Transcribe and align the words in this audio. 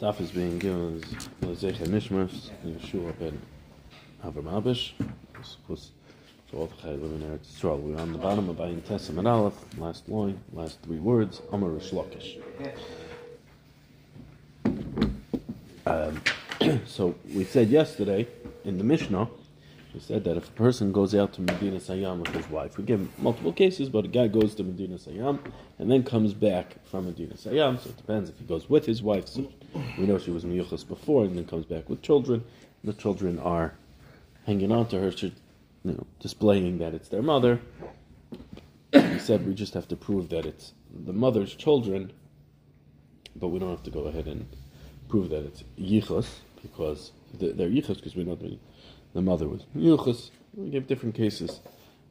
Daf 0.00 0.20
is 0.20 0.30
being 0.30 0.60
given 0.60 1.02
as 1.42 1.60
Zecher 1.60 1.88
Nishmas, 1.88 2.50
Yeshua 2.64 3.18
ben 3.18 3.36
Avram 4.24 4.44
Abish. 4.44 4.92
So 5.66 6.56
all 6.56 6.66
the 6.66 6.74
Chaylim 6.76 7.16
in 7.16 7.22
Eretz 7.22 7.48
Yisrael. 7.48 7.80
We're 7.80 7.98
on 7.98 8.12
the 8.12 8.18
bottom 8.18 8.48
of 8.48 8.58
Ayin 8.58 8.80
Tessim 8.82 9.18
and 9.18 9.26
Aleph, 9.26 9.54
last 9.76 10.08
line, 10.08 10.38
last 10.52 10.80
three 10.82 11.00
words, 11.00 11.42
Amar 11.50 11.70
Shlokish. 11.70 12.40
Um, 15.84 16.22
so 16.86 17.16
we 17.34 17.42
said 17.42 17.68
yesterday 17.68 18.28
in 18.64 18.78
the 18.78 18.84
Mishnah, 18.84 19.28
we 19.92 19.98
said 19.98 20.22
that 20.24 20.36
if 20.36 20.48
a 20.48 20.52
person 20.52 20.92
goes 20.92 21.12
out 21.12 21.32
to 21.32 21.40
Medina 21.40 21.78
Sayyam 21.78 22.20
with 22.20 22.34
his 22.36 22.48
wife, 22.48 22.78
we 22.78 22.84
give 22.84 23.18
multiple 23.18 23.52
cases, 23.52 23.88
but 23.88 24.04
a 24.04 24.08
guy 24.08 24.28
goes 24.28 24.54
to 24.54 24.62
Medina 24.62 24.94
Sayyam 24.94 25.40
and 25.80 25.90
then 25.90 26.04
comes 26.04 26.34
back 26.34 26.76
from 26.84 27.06
Medina 27.06 27.34
Sayyam, 27.34 27.80
so 27.82 27.90
it 27.90 27.96
depends 27.96 28.30
if 28.30 28.38
he 28.38 28.44
goes 28.44 28.70
with 28.70 28.86
his 28.86 29.02
wife. 29.02 29.26
So 29.26 29.50
we 29.74 30.06
know 30.06 30.18
she 30.18 30.30
was 30.30 30.44
Miyuchas 30.44 30.86
before 30.86 31.24
and 31.24 31.36
then 31.36 31.44
comes 31.46 31.66
back 31.66 31.88
with 31.88 32.02
children. 32.02 32.44
The 32.84 32.92
children 32.92 33.38
are 33.38 33.74
hanging 34.46 34.72
on 34.72 34.88
to 34.88 35.00
her, 35.00 35.12
you 35.20 35.32
know, 35.84 36.06
displaying 36.20 36.78
that 36.78 36.94
it's 36.94 37.08
their 37.08 37.22
mother. 37.22 37.60
He 38.92 39.18
said 39.18 39.46
we 39.46 39.54
just 39.54 39.74
have 39.74 39.88
to 39.88 39.96
prove 39.96 40.30
that 40.30 40.46
it's 40.46 40.72
the 40.92 41.12
mother's 41.12 41.54
children, 41.54 42.12
but 43.36 43.48
we 43.48 43.58
don't 43.58 43.70
have 43.70 43.82
to 43.82 43.90
go 43.90 44.04
ahead 44.04 44.26
and 44.26 44.48
prove 45.08 45.30
that 45.30 45.44
it's 45.44 45.64
Yichus, 45.78 46.26
because 46.62 47.12
they're 47.34 47.68
Yichus, 47.68 47.96
because 47.96 48.16
we 48.16 48.24
know 48.24 48.34
that 48.36 48.58
the 49.14 49.22
mother 49.22 49.48
was 49.48 49.62
Yuchas. 49.76 50.30
We 50.54 50.70
give 50.70 50.86
different 50.86 51.14
cases 51.14 51.60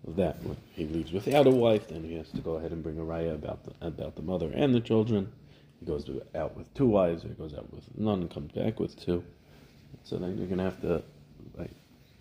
of 0.07 0.15
that. 0.17 0.41
When 0.43 0.57
he 0.73 0.85
leaves 0.85 1.11
without 1.11 1.47
a 1.47 1.51
wife, 1.51 1.87
then 1.89 2.03
he 2.03 2.15
has 2.15 2.29
to 2.31 2.41
go 2.41 2.55
ahead 2.55 2.71
and 2.71 2.83
bring 2.83 2.99
a 2.99 3.03
raya 3.03 3.33
about 3.33 3.63
the, 3.63 3.73
about 3.85 4.15
the 4.15 4.21
mother 4.21 4.51
and 4.53 4.73
the 4.75 4.79
children. 4.79 5.31
Goes 5.87 6.09
out 6.35 6.57
with 6.57 6.73
two 6.73 6.85
wives, 6.85 7.23
or 7.23 7.29
goes 7.29 7.53
out 7.53 7.71
with 7.71 7.85
none 7.97 8.19
and 8.19 8.29
comes 8.29 8.51
back 8.51 8.77
with 8.77 8.99
two. 8.99 9.23
So 10.03 10.17
then 10.17 10.37
you're 10.37 10.47
going 10.47 10.57
to 10.57 10.65
have 10.65 10.81
to, 10.81 11.01
like, 11.57 11.71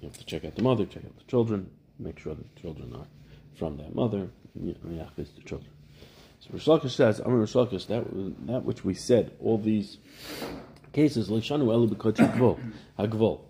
you 0.00 0.08
have 0.08 0.16
to 0.18 0.24
check 0.24 0.44
out 0.44 0.54
the 0.54 0.62
mother, 0.62 0.86
check 0.86 1.04
out 1.04 1.16
the 1.16 1.24
children, 1.24 1.68
make 1.98 2.18
sure 2.18 2.34
the 2.34 2.44
children 2.60 2.94
are 2.94 3.06
from 3.56 3.76
that 3.78 3.94
mother, 3.94 4.28
and 4.54 4.76
the 4.76 5.42
children. 5.44 5.70
So 6.40 6.50
Rish 6.52 6.66
Lakish 6.66 6.90
says, 6.92 7.20
Amr 7.20 7.38
Rish 7.38 7.54
Lakish, 7.54 7.86
that, 7.88 8.04
that 8.46 8.64
which 8.64 8.84
we 8.84 8.94
said, 8.94 9.32
all 9.40 9.58
these 9.58 9.98
cases, 10.92 11.28
Lishanu 11.28 11.66
Elu 11.66 11.88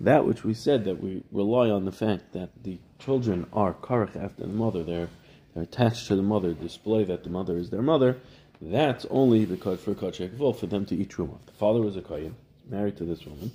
that 0.00 0.26
which 0.26 0.44
we 0.44 0.54
said 0.54 0.84
that 0.84 1.02
we 1.02 1.24
rely 1.32 1.70
on 1.70 1.84
the 1.84 1.92
fact 1.92 2.32
that 2.34 2.50
the 2.62 2.78
children 2.98 3.46
are 3.52 3.74
karach 3.74 4.16
after 4.16 4.42
the 4.42 4.48
mother, 4.48 4.84
they're, 4.84 5.08
they're 5.54 5.64
attached 5.64 6.06
to 6.08 6.16
the 6.16 6.22
mother, 6.22 6.52
display 6.52 7.04
that 7.04 7.24
the 7.24 7.30
mother 7.30 7.56
is 7.56 7.70
their 7.70 7.82
mother, 7.82 8.18
that's 8.60 9.06
only 9.10 9.44
because 9.44 9.80
for 9.80 9.94
Kachek 9.94 10.36
for 10.58 10.66
them 10.66 10.86
to 10.86 10.96
eat 10.96 11.10
truma. 11.10 11.38
The 11.46 11.52
father 11.52 11.80
was 11.80 11.96
a 11.96 12.02
kohen, 12.02 12.36
married 12.68 12.96
to 12.98 13.04
this 13.04 13.24
woman, 13.24 13.50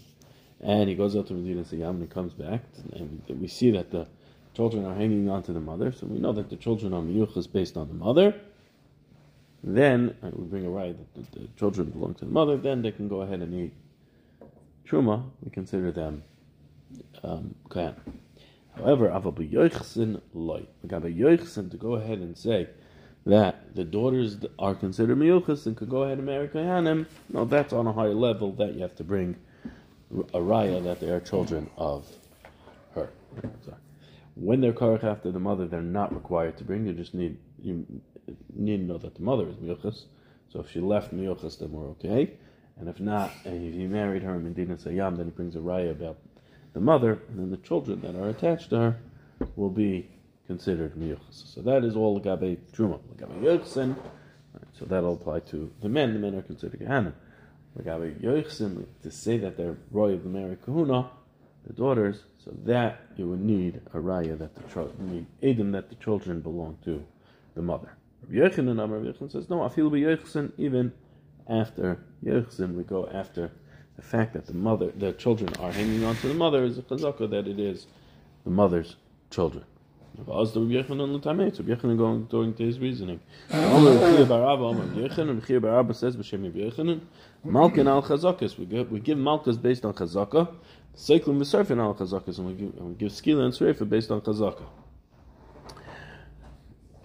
and 0.59 0.89
he 0.89 0.95
goes 0.95 1.16
out 1.16 1.27
to 1.27 1.33
Medina 1.33 1.63
Sayyam 1.63 1.91
and 1.91 2.02
he 2.02 2.08
comes 2.08 2.33
back, 2.33 2.63
and 2.93 3.21
we 3.30 3.47
see 3.47 3.71
that 3.71 3.91
the 3.91 4.08
children 4.53 4.85
are 4.85 4.95
hanging 4.95 5.30
on 5.30 5.43
to 5.43 5.53
the 5.53 5.59
mother, 5.59 5.91
so 5.91 6.05
we 6.05 6.19
know 6.19 6.33
that 6.33 6.49
the 6.49 6.55
children 6.55 6.93
are 6.93 7.02
miyuchas 7.02 7.52
based 7.52 7.77
on 7.77 7.88
the 7.88 7.93
mother. 7.93 8.35
Then 9.63 10.16
we 10.23 10.45
bring 10.45 10.66
a 10.66 10.69
right 10.69 10.95
that 10.97 11.31
the, 11.31 11.39
the 11.39 11.47
children 11.58 11.89
belong 11.89 12.15
to 12.15 12.25
the 12.25 12.31
mother. 12.31 12.58
Then 12.58 12.81
they 12.81 12.91
can 12.91 13.08
go 13.08 13.21
ahead 13.21 13.41
and 13.41 13.53
eat 13.53 13.73
truma. 14.88 15.23
We 15.43 15.52
consider 15.52 15.91
them 15.91 16.23
um, 17.23 17.55
However, 18.75 19.09
Avabu 19.09 19.49
Yoichsin 19.52 20.21
loy. 20.33 20.65
Agabe 20.86 21.15
Yoichsin 21.15 21.69
to 21.71 21.77
go 21.77 21.93
ahead 21.93 22.19
and 22.19 22.38
say 22.38 22.69
that 23.25 23.75
the 23.75 23.83
daughters 23.83 24.38
are 24.58 24.73
considered 24.73 25.17
miyuchas 25.17 25.66
and 25.66 25.77
could 25.77 25.89
go 25.89 26.03
ahead 26.03 26.17
and 26.17 26.25
marry 26.25 26.47
kohanim. 26.47 27.05
No, 27.30 27.45
that's 27.45 27.73
on 27.73 27.88
a 27.88 27.94
higher 27.94 28.14
level 28.14 28.52
that 28.53 28.73
you 28.73 28.81
have 28.81 28.95
to 28.95 29.03
bring 29.03 29.36
a 30.33 30.39
raya 30.39 30.83
that 30.83 31.00
they 31.00 31.09
are 31.09 31.19
children 31.19 31.69
of 31.77 32.08
her. 32.95 33.09
Sorry. 33.64 33.77
When 34.36 34.61
they're 34.61 34.73
karach 34.73 35.03
after 35.03 35.31
the 35.31 35.39
mother, 35.39 35.67
they're 35.67 35.82
not 35.82 36.14
required 36.14 36.58
to 36.58 36.64
bring. 36.64 36.86
You 36.86 36.93
just 36.93 37.14
need 37.14 37.37
you 37.61 37.86
need 38.54 38.77
to 38.77 38.83
know 38.83 38.98
that 38.98 39.15
the 39.15 39.21
mother 39.21 39.48
is 39.49 39.55
miyuchas. 39.58 40.05
So 40.52 40.61
if 40.61 40.71
she 40.71 40.80
left 40.80 41.14
miyuchas, 41.14 41.59
then 41.59 41.71
we're 41.71 41.89
okay. 41.92 42.33
And 42.77 42.89
if 42.89 42.99
not, 42.99 43.32
and 43.45 43.67
if 43.67 43.76
you 43.76 43.88
married 43.88 44.23
her 44.23 44.36
in 44.36 44.43
Medina 44.43 44.76
Sayyam, 44.76 45.17
then 45.17 45.26
he 45.26 45.32
brings 45.32 45.55
a 45.55 45.59
raya 45.59 45.92
about 45.92 46.17
the 46.73 46.80
mother, 46.80 47.20
and 47.30 47.38
then 47.39 47.52
the 47.52 47.58
children 47.58 48.02
that 48.02 48.15
are 48.15 48.30
attached 48.30 48.70
to 48.70 48.77
her 48.77 48.99
will 49.55 49.70
be 49.70 50.09
considered 50.52 50.94
miyuchas. 50.95 51.38
So 51.54 51.62
that 51.62 51.86
is 51.86 51.95
all 51.95 52.20
gabe 52.20 52.60
truma. 52.73 53.00
Gabe 53.17 53.36
yochsin, 53.42 53.95
so 54.78 54.84
that'll 54.84 55.14
apply 55.14 55.39
to 55.52 55.72
the 55.82 55.88
men. 55.88 56.14
The 56.14 56.20
men 56.20 56.36
are 56.36 56.42
considered 56.42 56.82
gehanim. 56.82 57.14
Gabe 57.78 58.20
yochsin, 58.22 58.86
to 59.02 59.12
say 59.12 59.38
that 59.38 59.56
they're 59.56 59.78
roy 59.92 60.12
of 60.12 60.23
the 60.23 60.30
Mary 60.30 60.58
Kahuna, 60.66 61.10
the 61.66 61.72
daughters, 61.72 62.26
so 62.44 62.52
that 62.66 63.00
you 63.16 63.30
would 63.30 63.39
need 63.39 63.80
a 63.94 64.00
raya 64.00 64.38
that 64.38 64.54
the 64.56 65.04
need 65.12 65.26
edim 65.42 65.72
that 65.72 65.88
the 65.88 65.95
children 65.95 66.42
belong 66.42 66.78
to 66.83 67.02
the 67.56 67.62
mother. 67.62 67.95
Rabbi 68.23 68.36
Yochanan, 68.36 68.78
Rabbi 68.78 69.06
Yochanan 69.06 69.32
says 69.32 69.50
no. 69.50 69.64
I 69.64 69.70
feel 69.70 69.89
be 69.89 70.02
yochsin 70.02 70.52
even 70.58 70.92
after 71.48 72.04
yochsin 72.26 72.76
we 72.76 72.83
go 72.83 73.08
after 73.14 73.52
the 73.95 74.02
fact 74.02 74.33
that 74.33 74.48
the 74.48 74.54
mother, 74.54 74.92
the 74.98 75.14
children 75.14 75.54
are 75.62 75.72
hanging 75.72 76.04
on 76.04 76.18
to 76.18 76.28
the 76.28 76.33
mother 76.33 76.66
is 76.66 76.78
a 76.78 76.82
chazaka 76.82 77.30
that 77.30 77.48
it 77.48 77.60
is 77.60 77.88
the 78.44 78.50
mother's 78.50 78.98
children. 79.30 79.64
As 80.20 80.52
the 80.52 80.60
Rabbi 80.60 81.95
going 81.95 82.54
to 82.54 82.64
his 82.64 82.80
reasoning. 82.80 83.20
Rabbi 83.49 84.27
says 85.94 86.16
b'shem 86.17 86.44
Rabbi 86.44 86.99
Malkin 87.44 87.88
al 87.88 88.04
chazakas. 88.04 88.58
We 88.58 88.66
give 88.66 88.92
we 88.92 89.00
give 89.00 89.17
malkas 89.17 89.60
based 89.60 89.86
on 89.86 89.94
chazaka, 89.94 90.50
Seiklim 90.95 91.39
v'serfin 91.39 91.80
al 91.80 91.95
chazakas, 91.95 92.38
and 92.38 92.48
we 92.48 92.54
give 92.54 92.73
and 92.77 92.89
we 92.89 92.95
give 92.95 93.11
skila 93.11 93.45
and 93.45 93.54
sreifa 93.54 93.88
based 93.89 94.11
on 94.11 94.21
chazaka. 94.21 94.64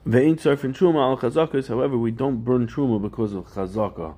Ve'in 0.07 0.37
surfin 0.37 0.75
truma 0.77 1.01
al 1.01 1.17
chazakas. 1.17 1.69
However, 1.69 1.97
we 1.97 2.11
don't 2.11 2.45
burn 2.45 2.67
truma 2.67 3.01
because 3.01 3.33
of 3.33 3.47
chazaka. 3.47 4.15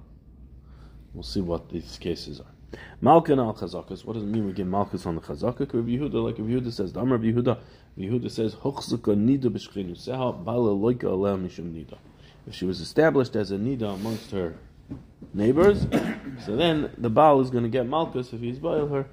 We'll 1.12 1.22
see 1.22 1.40
what 1.40 1.68
these 1.68 1.98
cases 1.98 2.40
are. 2.40 2.57
Malkin 3.00 3.38
al 3.38 3.54
chazakas. 3.54 4.04
What 4.04 4.14
does 4.14 4.22
it 4.22 4.26
mean 4.26 4.46
we 4.46 4.52
give 4.52 4.66
malchus 4.66 5.06
on 5.06 5.14
the 5.14 5.20
chazaka? 5.20 5.60
Rabbi 5.60 5.90
Yehuda, 5.90 6.22
like 6.22 6.38
Rabbi 6.38 6.50
Yehuda 6.50 6.72
says, 6.72 6.92
Damar 6.92 7.16
Rabbi 7.16 7.32
Yehuda. 7.32 7.46
Rabbi 7.46 7.62
Yehuda 7.98 8.30
says, 8.30 8.54
Hochzuka 8.56 9.16
nida 9.16 9.44
b'shchinu 9.44 9.92
seha 9.92 10.44
bala 10.44 10.70
loika 10.70 11.04
aleh 11.04 11.38
mishum 11.40 11.72
nida. 11.72 11.96
If 12.46 12.54
she 12.54 12.64
was 12.64 12.80
established 12.80 13.36
as 13.36 13.50
a 13.50 13.56
nida 13.56 13.94
amongst 13.94 14.30
her 14.32 14.56
neighbors, 15.32 15.86
so 16.44 16.56
then 16.56 16.90
the 16.98 17.10
Baal 17.10 17.40
is 17.40 17.50
going 17.50 17.64
to 17.64 17.70
get 17.70 17.86
malchus 17.86 18.32
if 18.32 18.40
he's 18.40 18.58
bail 18.58 18.88
her. 18.88 19.06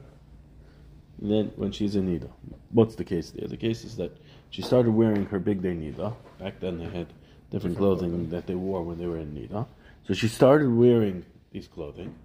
then 1.20 1.52
when 1.56 1.72
she's 1.72 1.96
a 1.96 2.00
nida, 2.00 2.30
what's 2.72 2.96
the 2.96 3.04
case 3.04 3.32
there? 3.32 3.48
The 3.48 3.58
case 3.58 3.84
is 3.84 3.98
that 3.98 4.18
she 4.50 4.62
started 4.62 4.92
wearing 4.92 5.26
her 5.28 5.40
big 5.40 5.62
day 5.62 5.74
nida. 5.74 6.16
Back 6.40 6.60
then 6.60 6.78
they 6.78 6.86
had 6.86 7.08
different 7.52 7.78
clothing 7.78 8.30
that 8.30 8.48
they 8.48 8.56
wore 8.56 8.84
when 8.84 8.98
they 8.98 9.06
were 9.06 9.18
in 9.18 9.34
nida. 9.34 9.68
So 10.08 10.14
she 10.14 10.28
started 10.28 10.74
wearing 10.74 11.26
these 11.52 11.68
clothing. 11.68 12.16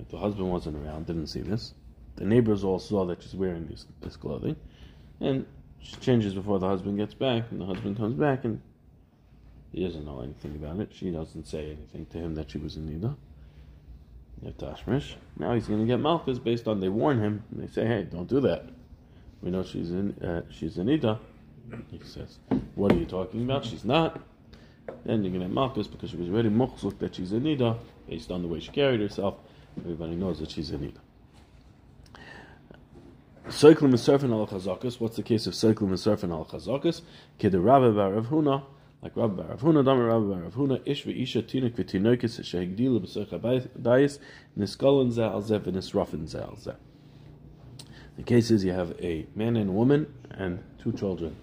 Like 0.00 0.08
the 0.08 0.16
husband 0.16 0.50
wasn't 0.50 0.78
around, 0.78 1.06
didn't 1.06 1.26
see 1.26 1.42
this. 1.42 1.74
The 2.16 2.24
neighbors 2.24 2.64
all 2.64 2.78
saw 2.78 3.04
that 3.04 3.22
she's 3.22 3.34
wearing 3.34 3.66
this, 3.66 3.84
this 4.00 4.16
clothing. 4.16 4.56
And 5.20 5.44
she 5.78 5.94
changes 5.96 6.32
before 6.32 6.58
the 6.58 6.68
husband 6.68 6.96
gets 6.96 7.12
back, 7.12 7.50
and 7.50 7.60
the 7.60 7.66
husband 7.66 7.98
comes 7.98 8.14
back 8.14 8.46
and 8.46 8.62
he 9.72 9.84
doesn't 9.84 10.06
know 10.06 10.22
anything 10.22 10.54
about 10.54 10.80
it. 10.80 10.88
She 10.94 11.10
doesn't 11.10 11.46
say 11.46 11.66
anything 11.66 12.06
to 12.12 12.18
him 12.18 12.34
that 12.36 12.50
she 12.50 12.56
was 12.56 12.76
in 12.76 12.88
Nida. 12.88 13.14
Now 15.38 15.52
he's 15.52 15.66
going 15.66 15.80
to 15.80 15.86
get 15.86 16.00
Malchus 16.00 16.38
based 16.38 16.66
on 16.66 16.80
they 16.80 16.88
warn 16.88 17.20
him. 17.20 17.44
And 17.50 17.62
they 17.62 17.70
say, 17.70 17.86
hey, 17.86 18.04
don't 18.04 18.26
do 18.26 18.40
that. 18.40 18.70
We 19.42 19.50
know 19.50 19.62
she's 19.62 19.90
in 19.90 20.12
uh, 20.22 20.42
she's 20.50 20.78
in 20.78 20.86
Nida. 20.86 21.18
He 21.90 22.00
says, 22.02 22.38
what 22.74 22.92
are 22.92 22.96
you 22.96 23.04
talking 23.04 23.42
about? 23.42 23.66
She's 23.66 23.84
not. 23.84 24.18
Then 25.04 25.22
you're 25.22 25.30
going 25.30 25.40
to 25.40 25.48
get 25.48 25.50
Malchus 25.50 25.88
because 25.88 26.08
she 26.08 26.16
was 26.16 26.30
already 26.30 26.48
mukhsuk 26.48 26.98
that 27.00 27.16
she's 27.16 27.32
in 27.32 27.42
Nida 27.42 27.76
based 28.08 28.30
on 28.30 28.40
the 28.40 28.48
way 28.48 28.60
she 28.60 28.70
carried 28.70 29.00
herself. 29.00 29.34
Everybody 29.82 30.14
knows 30.14 30.40
that 30.40 30.50
she's 30.50 30.70
a 30.72 30.76
nida. 30.76 30.98
Soiklim 33.46 33.94
is 33.94 34.06
al 34.06 34.18
chazakas. 34.46 35.00
What's 35.00 35.16
the 35.16 35.22
case 35.22 35.46
of 35.46 35.54
Soiklim 35.54 35.92
surfing 35.92 36.30
al 36.30 36.44
chazakas? 36.44 37.00
Kid 37.38 37.54
Rabbi 37.54 37.88
Bar 37.88 38.12
Rav 38.12 38.26
Huna, 38.26 38.62
like 39.00 39.16
Rabbi 39.16 39.42
Bar 39.42 39.46
Rav 39.46 39.60
Huna, 39.62 39.82
Dama 39.82 40.04
Rabbi 40.04 40.26
Bar 40.26 40.42
Rav 40.42 40.54
Huna, 40.54 40.82
Ish 40.84 41.06
ve'isha 41.06 41.42
tinik 41.42 41.76
v'tinoikis 41.76 42.40
shehigdila 42.40 43.00
b'soich 43.00 43.30
habayis, 43.30 44.18
niskolan 44.58 45.10
zeh 45.12 45.22
al 45.22 45.42
zeh 45.42 45.58
v'nisrafin 45.58 46.28
zeh 46.28 46.42
al 46.42 46.56
zeh. 46.56 46.76
The 48.16 48.22
case 48.22 48.50
is 48.50 48.62
you 48.62 48.72
have 48.72 48.94
a 49.00 49.26
man 49.34 49.56
and 49.56 49.70
a 49.70 49.72
woman 49.72 50.12
and 50.30 50.62
two 50.78 50.92
children, 50.92 51.34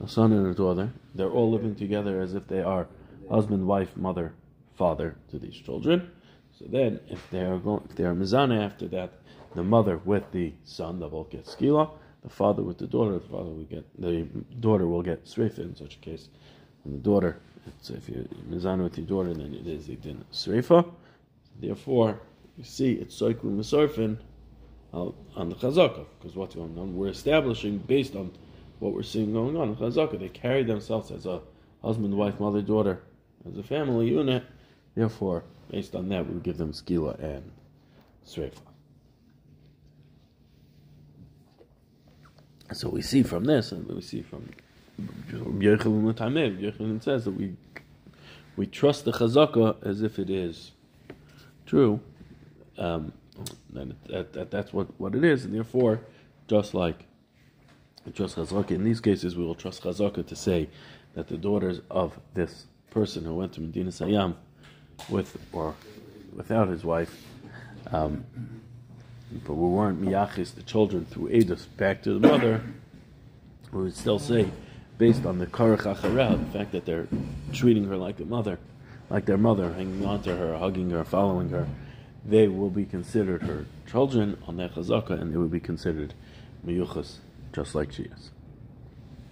a 0.00 0.06
son 0.06 0.32
and 0.32 0.46
a 0.46 0.54
daughter. 0.54 0.92
They're 1.16 1.30
all 1.30 1.50
living 1.50 1.74
together 1.74 2.20
as 2.20 2.34
if 2.34 2.46
they 2.46 2.62
are 2.62 2.86
husband, 3.28 3.66
wife, 3.66 3.96
mother, 3.96 4.34
father 4.76 5.16
to 5.32 5.40
these 5.40 5.56
children. 5.56 6.12
So 6.58 6.66
then, 6.68 7.00
if 7.08 7.30
they 7.30 7.40
are 7.40 7.58
going, 7.58 7.82
if 7.88 7.96
they 7.96 8.04
are 8.04 8.14
mizana 8.14 8.64
after 8.64 8.86
that, 8.88 9.12
the 9.54 9.62
mother 9.62 9.98
with 9.98 10.30
the 10.32 10.52
son, 10.64 11.00
they 11.00 11.06
will 11.06 11.24
get 11.24 11.46
skila. 11.46 11.90
The 12.22 12.28
father 12.28 12.62
with 12.62 12.78
the 12.78 12.86
daughter, 12.86 13.14
the 13.14 13.20
father 13.20 13.50
will 13.50 13.64
get 13.64 13.84
the 14.00 14.22
daughter 14.60 14.86
will 14.86 15.02
get 15.02 15.24
sreifa 15.24 15.58
in 15.58 15.74
such 15.74 15.96
a 15.96 15.98
case. 15.98 16.28
And 16.84 16.94
the 16.94 16.98
daughter, 16.98 17.40
so 17.80 17.94
if 17.94 18.08
you 18.08 18.28
mizana 18.48 18.84
with 18.84 18.98
your 18.98 19.06
daughter, 19.06 19.34
then 19.34 19.54
it 19.54 19.66
is 19.66 19.86
din 19.86 20.24
sreifa. 20.32 20.88
Therefore, 21.60 22.20
you 22.56 22.64
see 22.64 22.92
it's 22.92 23.16
cycling 23.16 23.56
the 23.56 23.62
surfing 23.62 24.18
uh, 24.92 25.10
on 25.36 25.48
the 25.48 25.54
chazaka 25.56 26.04
because 26.18 26.36
what's 26.36 26.54
going 26.54 26.78
on? 26.78 26.96
We're 26.96 27.08
establishing 27.08 27.78
based 27.78 28.14
on 28.14 28.30
what 28.78 28.92
we're 28.92 29.02
seeing 29.02 29.32
going 29.32 29.56
on 29.56 29.70
in 29.70 29.76
chazaka. 29.76 30.18
They 30.18 30.28
carry 30.28 30.62
themselves 30.62 31.10
as 31.10 31.26
a 31.26 31.40
husband, 31.82 32.14
wife, 32.14 32.38
mother, 32.38 32.62
daughter, 32.62 33.02
as 33.48 33.58
a 33.58 33.62
family 33.62 34.08
unit. 34.08 34.44
Therefore, 34.94 35.44
based 35.72 35.96
on 35.96 36.10
that, 36.10 36.30
we 36.30 36.38
give 36.40 36.58
them 36.58 36.72
skila 36.72 37.18
and 37.18 37.50
sreifa. 38.24 38.60
So 42.74 42.88
we 42.88 43.02
see 43.02 43.22
from 43.22 43.44
this, 43.44 43.72
and 43.72 43.86
we 43.88 44.02
see 44.02 44.22
from 44.22 44.50
Yechilin 45.30 47.02
says 47.02 47.24
that 47.24 47.32
we 47.32 47.56
we 48.56 48.66
trust 48.66 49.06
the 49.06 49.12
chazaka 49.12 49.84
as 49.84 50.02
if 50.02 50.18
it 50.18 50.28
is 50.28 50.72
true, 51.64 52.00
um, 52.76 53.12
and 53.74 53.94
that, 54.06 54.34
that, 54.34 54.50
that's 54.50 54.74
what, 54.74 54.88
what 55.00 55.14
it 55.14 55.24
is, 55.24 55.46
and 55.46 55.54
therefore, 55.54 56.00
just 56.48 56.74
like 56.74 57.06
trust 58.14 58.36
chazaka 58.36 58.72
in 58.72 58.84
these 58.84 59.00
cases, 59.00 59.36
we 59.36 59.44
will 59.44 59.54
trust 59.54 59.82
chazaka 59.82 60.26
to 60.26 60.36
say 60.36 60.68
that 61.14 61.28
the 61.28 61.38
daughters 61.38 61.80
of 61.90 62.18
this 62.34 62.66
person 62.90 63.24
who 63.24 63.34
went 63.34 63.54
to 63.54 63.60
Medina 63.62 63.90
Sayyam 63.90 64.34
with 65.08 65.36
or 65.52 65.74
without 66.34 66.68
his 66.68 66.84
wife, 66.84 67.22
um, 67.90 68.24
but 69.44 69.54
we 69.54 69.68
weren't 69.68 70.00
miyachis 70.00 70.54
the 70.54 70.62
children 70.62 71.04
through 71.06 71.28
edus 71.28 71.66
back 71.76 72.02
to 72.02 72.18
the 72.18 72.28
mother, 72.28 72.62
we 73.72 73.82
would 73.82 73.96
still 73.96 74.18
say, 74.18 74.50
based 74.98 75.24
on 75.24 75.38
the 75.38 75.46
karach 75.46 75.82
the 75.82 76.58
fact 76.58 76.72
that 76.72 76.84
they're 76.84 77.08
treating 77.52 77.84
her 77.84 77.96
like 77.96 78.20
a 78.20 78.24
mother, 78.24 78.58
like 79.10 79.24
their 79.26 79.38
mother, 79.38 79.72
hanging 79.72 80.04
on 80.04 80.22
to 80.22 80.36
her, 80.36 80.58
hugging 80.58 80.90
her, 80.90 81.04
following 81.04 81.48
her, 81.50 81.66
they 82.24 82.48
will 82.48 82.70
be 82.70 82.84
considered 82.84 83.42
her 83.42 83.66
children 83.90 84.38
on 84.46 84.56
their 84.56 84.68
chazaka, 84.68 85.10
and 85.10 85.32
they 85.32 85.36
will 85.36 85.48
be 85.48 85.60
considered 85.60 86.14
miyuchas, 86.66 87.16
just 87.52 87.74
like 87.74 87.92
she 87.92 88.04
is. 88.04 88.30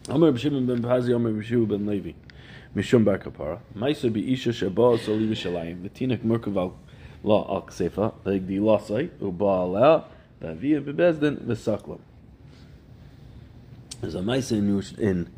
Amr 0.09 0.33
B'Shimon 0.33 0.67
ben 0.67 0.83
Pazi, 0.83 1.15
Amr 1.15 1.31
B'Shivu 1.33 1.69
ben 1.69 1.87
Levi, 1.87 2.13
Mishum 2.75 3.05
Bar 3.05 3.19
Kapara, 3.19 3.59
Maisa 3.77 4.11
B'Isha 4.11 4.53
Sheba 4.55 4.99
Soli 4.99 5.27
V'Shalayim, 5.27 5.83
V'Tinak 5.83 6.21
Merkav 6.23 6.73
La 7.25 7.37
Al 7.37 7.63
Ksefa, 7.63 8.15
Legdi 8.25 8.59
Lasai, 8.59 9.11
Uba 9.21 9.45
Alea, 9.45 10.05
V'Aviyah 10.41 10.85
B'Bezdin, 10.85 11.45
V'Saklam. 11.45 12.01
There's 14.01 14.15
a 14.15 14.21
Maisa 14.21 14.53
in, 14.53 14.83
in 14.99 15.29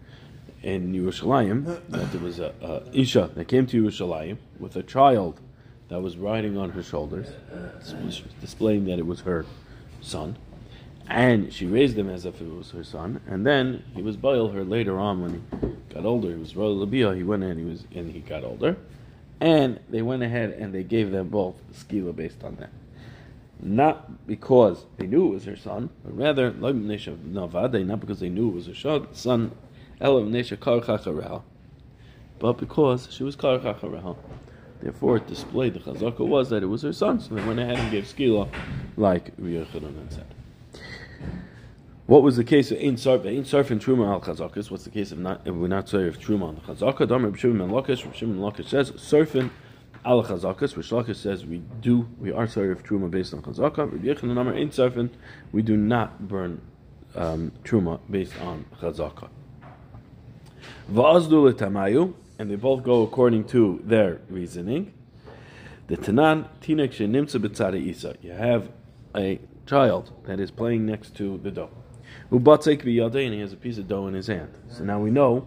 in 0.63 0.93
Yerushalayim 0.95 1.81
that 1.89 2.13
there 2.13 2.21
was 2.21 2.39
a, 2.39 2.53
a 2.63 2.83
Isha 2.97 3.31
that 3.35 3.49
came 3.49 3.67
to 3.67 3.83
Yerushalayim 3.83 4.37
with 4.61 4.77
a 4.77 4.83
child 4.83 5.41
that 5.89 6.01
was 6.01 6.17
riding 6.17 6.57
on 6.57 6.71
her 6.71 6.83
shoulders, 6.83 7.29
displaying 8.41 8.85
that 8.87 8.99
it 8.99 9.07
was 9.07 9.21
her 9.21 9.45
son. 10.01 10.37
And 11.09 11.53
she 11.53 11.67
raised 11.67 11.99
him 11.99 12.09
as 12.09 12.25
if 12.25 12.41
it 12.41 12.49
was 12.49 12.71
her 12.71 12.85
son. 12.85 13.21
And 13.27 13.45
then 13.45 13.83
he 13.95 14.03
was 14.03 14.17
boil 14.17 14.51
her 14.53 14.65
later 14.65 14.99
on 14.99 15.21
when 15.21 15.43
he 15.61 15.69
got 15.93 16.05
older. 16.05 16.31
He 16.31 16.37
was 16.37 16.57
Royal 16.57 16.79
Labia. 16.79 17.15
He 17.15 17.23
went 17.23 17.43
in. 17.43 17.59
He 17.59 17.65
was 17.65 17.85
and 17.95 18.11
he 18.11 18.21
got 18.21 18.45
older. 18.45 18.77
And 19.41 19.81
they 19.91 20.03
went 20.03 20.23
ahead 20.23 20.51
and 20.51 20.73
they 20.73 20.85
gave 20.85 21.11
them 21.11 21.29
both 21.29 21.57
skila 21.75 22.15
based 22.15 22.45
on 22.45 22.57
that. 22.57 22.71
Not 23.61 24.27
because 24.27 24.85
they 24.99 25.07
knew 25.07 25.29
it 25.29 25.35
was 25.35 25.45
her 25.45 25.57
son, 25.57 25.91
but 26.05 26.17
rather 26.17 26.53
not 26.53 28.01
because 28.01 28.21
they 28.21 28.29
knew 28.29 28.49
it 28.49 28.55
was 28.55 28.67
her 28.67 29.07
son. 29.13 29.53
But 32.39 32.53
because 32.59 33.09
she 33.13 33.23
was 33.23 33.37
kar 33.37 33.59
Therefore, 34.81 35.17
it 35.17 35.29
displayed 35.29 35.75
the 35.75 35.81
chazaka 35.81 36.27
was 36.27 36.51
that 36.51 36.65
it 36.65 36.67
was 36.67 36.83
her 36.83 36.93
son. 36.93 37.21
So 37.21 37.37
they 37.37 37.45
went 37.45 37.61
ahead 37.61 37.79
and 37.79 37.91
gave 37.91 38.05
skila, 38.05 38.49
like 38.97 39.37
Riyachidon 39.37 40.13
said. 40.13 40.27
What 42.07 42.25
was 42.25 42.37
the 42.37 42.43
case 42.43 42.73
of 42.73 42.79
Ein 42.79 42.97
Sarf? 42.97 43.25
Ein 43.27 43.45
Sarf 43.45 43.71
and 43.71 43.81
Truma 43.81 44.11
al 44.11 44.21
Chazakas. 44.21 44.73
What's 44.73 44.83
the 44.83 44.91
case 44.91 45.13
of 45.13 45.19
not 45.19 45.43
if 45.45 45.55
we're 45.55 45.69
not 45.69 45.89
sorry 45.89 46.09
of 46.09 46.19
Truma 46.19 46.49
on 46.49 46.55
the 46.57 46.61
Chazaka? 46.63 47.09
Dam 47.09 47.25
Reb 47.25 47.37
Shimon 47.37 47.71
Lakish. 47.71 48.05
Reb 48.05 48.17
Shimon 48.17 48.39
Lakish 48.39 48.69
says 48.69 48.91
Sarfin 48.93 49.51
al 50.05 50.25
Chazakas. 50.25 50.77
Which 50.77 50.91
Lakish 50.91 51.17
says 51.17 51.47
we 51.47 51.59
do 51.81 52.09
we 52.19 52.33
are 52.33 52.49
sorry 52.49 52.73
of 52.73 52.83
Truma 52.83 53.09
based 53.09 53.33
on 53.33 53.43
Chazaka. 53.43 53.91
Reb 53.91 54.03
Yechon 54.03 54.37
Amar 54.37 54.53
Ein 54.53 54.71
Sarfin. 54.71 55.11
We 55.53 55.63
do 55.63 55.77
not 55.77 56.27
burn 56.27 56.61
um, 57.15 57.53
Truma 57.63 58.01
based 58.11 58.37
on 58.41 58.65
Chazaka. 58.81 59.29
Va'azdu 60.91 61.53
Tamayu 61.53 62.15
and 62.37 62.51
they 62.51 62.57
both 62.57 62.83
go 62.83 63.03
according 63.03 63.45
to 63.45 63.81
their 63.85 64.21
reasoning. 64.29 64.93
The 65.87 65.99
Tanan 65.99 66.49
Tinek 66.61 66.91
Shenimtza 66.91 67.41
B'tzade 67.41 67.81
Isa. 67.81 68.17
You 68.23 68.33
have 68.33 68.71
a 69.15 69.39
child 69.67 70.11
that 70.25 70.41
is 70.41 70.51
playing 70.51 70.85
next 70.85 71.15
to 71.19 71.39
the 71.39 71.53
dough. 71.53 71.71
Ubatzek 72.31 72.83
biyade, 72.83 73.25
and 73.25 73.35
he 73.35 73.41
has 73.41 73.53
a 73.53 73.57
piece 73.57 73.79
of 73.79 73.89
dough 73.89 74.07
in 74.07 74.15
his 74.15 74.27
hand. 74.27 74.53
So 74.69 74.85
now 74.85 75.01
we 75.01 75.11
know 75.11 75.47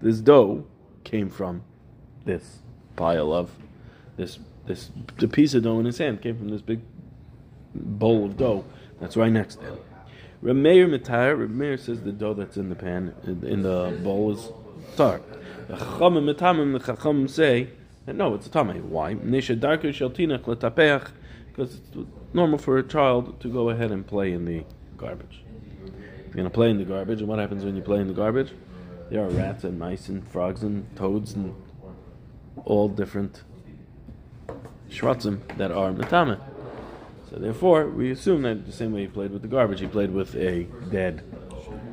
this 0.00 0.20
dough 0.20 0.66
came 1.04 1.30
from 1.30 1.62
this 2.24 2.58
pile 2.96 3.32
of 3.32 3.50
this 4.16 4.38
this 4.66 4.90
the 5.18 5.28
piece 5.28 5.54
of 5.54 5.62
dough 5.62 5.78
in 5.78 5.86
his 5.86 5.98
hand 5.98 6.20
came 6.20 6.36
from 6.36 6.48
this 6.48 6.60
big 6.60 6.80
bowl 7.74 8.26
of 8.26 8.36
dough 8.36 8.64
that's 9.00 9.16
right 9.16 9.32
next 9.32 9.56
to 9.56 9.66
him. 9.66 9.78
Rameir 10.42 10.86
Mitar, 10.88 11.36
Rameir 11.36 11.78
says 11.78 12.02
the 12.02 12.12
dough 12.12 12.34
that's 12.34 12.56
in 12.56 12.68
the 12.68 12.76
pan 12.76 13.14
in 13.24 13.62
the 13.62 13.98
bowl 14.02 14.32
is 14.32 14.50
tar. 14.96 15.20
The 15.68 15.74
Chachamim 15.76 16.32
Mitamim, 16.32 16.72
the 16.72 16.92
Chachamim 16.92 17.28
say 17.28 17.68
no, 18.06 18.34
it's 18.34 18.46
a 18.46 18.50
tamei. 18.50 18.80
Why? 18.82 19.14
Nisha 19.14 19.58
darker 19.58 19.88
shaltinach 19.88 20.42
letapeach, 20.42 21.10
because 21.48 21.74
it's 21.76 22.08
normal 22.32 22.58
for 22.58 22.78
a 22.78 22.82
child 22.82 23.40
to 23.40 23.48
go 23.48 23.70
ahead 23.70 23.90
and 23.90 24.06
play 24.06 24.32
in 24.32 24.44
the 24.44 24.64
garbage. 24.96 25.42
You're 26.34 26.44
to 26.44 26.50
play 26.50 26.70
in 26.70 26.78
the 26.78 26.84
garbage, 26.84 27.20
and 27.20 27.28
what 27.28 27.38
happens 27.38 27.64
when 27.64 27.76
you 27.76 27.82
play 27.82 28.00
in 28.00 28.06
the 28.06 28.14
garbage? 28.14 28.52
There 29.10 29.24
are 29.24 29.30
rats 29.30 29.64
and 29.64 29.78
mice 29.78 30.08
and 30.08 30.26
frogs 30.28 30.62
and 30.62 30.86
toads 30.96 31.32
and 31.32 31.54
all 32.64 32.88
different 32.88 33.42
shratzim 34.90 35.40
that 35.56 35.72
are 35.72 35.92
metame. 35.92 36.38
So 37.30 37.36
therefore, 37.36 37.88
we 37.88 38.10
assume 38.10 38.42
that 38.42 38.66
the 38.66 38.72
same 38.72 38.92
way 38.92 39.02
he 39.02 39.06
played 39.06 39.32
with 39.32 39.42
the 39.42 39.48
garbage, 39.48 39.80
he 39.80 39.86
played 39.86 40.12
with 40.12 40.34
a 40.36 40.64
dead 40.90 41.24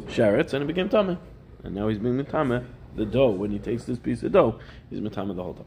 sharetz, 0.07 0.53
and 0.53 0.63
it 0.63 0.67
became 0.67 0.89
tame. 0.89 1.17
And 1.63 1.73
now 1.73 1.87
he's 1.87 1.97
being 1.97 2.17
metame 2.21 2.65
the 2.95 3.05
dough, 3.05 3.29
when 3.29 3.51
he 3.51 3.59
takes 3.59 3.83
this 3.85 3.99
piece 3.99 4.23
of 4.23 4.31
dough, 4.31 4.59
he's 4.89 5.01
matama 5.01 5.33
the 5.33 5.43
whole 5.43 5.53
time. 5.53 5.65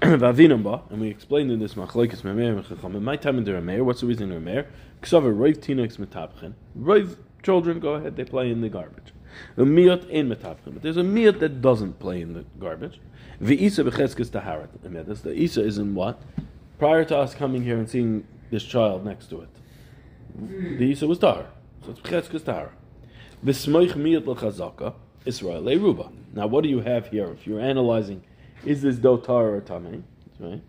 and 0.02 1.00
we 1.00 1.08
explained 1.08 1.50
in 1.50 1.58
this 1.58 1.74
machlokes 1.74 2.22
memer 2.22 2.56
and 2.56 2.66
chacham. 2.66 3.04
My 3.04 3.16
time 3.16 3.36
in 3.36 3.44
the 3.44 3.50
remeir. 3.50 3.84
What's 3.84 4.00
the 4.00 4.06
reason 4.06 4.32
in 4.32 4.42
the 4.42 4.50
remeir? 4.50 4.66
Ksaver 5.02 5.36
roiv 5.36 5.58
tinoks 5.58 5.98
metapchen. 5.98 6.54
Roiv 6.78 7.18
children 7.42 7.80
go 7.80 7.94
ahead, 7.94 8.16
they 8.16 8.24
play 8.24 8.50
in 8.50 8.62
the 8.62 8.70
garbage. 8.70 9.12
A 9.58 9.60
miot 9.60 10.08
in 10.08 10.30
metapchen, 10.30 10.72
but 10.72 10.80
there's 10.80 10.96
a 10.96 11.02
miot 11.02 11.38
that 11.40 11.60
doesn't 11.60 11.98
play 11.98 12.22
in 12.22 12.32
the 12.32 12.46
garbage. 12.58 12.98
The 13.42 13.62
isa 13.62 13.84
becheskes 13.84 14.30
taharat. 14.30 15.22
The 15.22 15.34
isa 15.34 15.62
is 15.62 15.76
in 15.76 15.94
what? 15.94 16.18
Prior 16.78 17.04
to 17.04 17.18
us 17.18 17.34
coming 17.34 17.62
here 17.62 17.76
and 17.76 17.88
seeing 17.88 18.26
this 18.50 18.64
child 18.64 19.04
next 19.04 19.26
to 19.26 19.42
it, 19.42 19.48
the 20.78 20.92
isa 20.92 21.06
was 21.08 21.18
tahar. 21.18 21.44
So 21.84 21.90
it's 21.90 22.00
becheskes 22.00 22.42
tahara. 22.42 22.72
V'smoich 23.44 23.92
miyat 23.92 24.24
l'chazaka, 24.24 24.94
Israel 25.26 25.62
ruba. 25.62 26.10
Now, 26.32 26.46
what 26.46 26.62
do 26.62 26.70
you 26.70 26.80
have 26.80 27.08
here? 27.08 27.26
If 27.26 27.46
you're 27.46 27.60
analyzing, 27.60 28.22
is 28.64 28.82
this 28.82 28.96
dough 28.96 29.18
tar 29.18 29.54
or 29.54 29.60
tamei? 29.60 30.02
Right. 30.38 30.62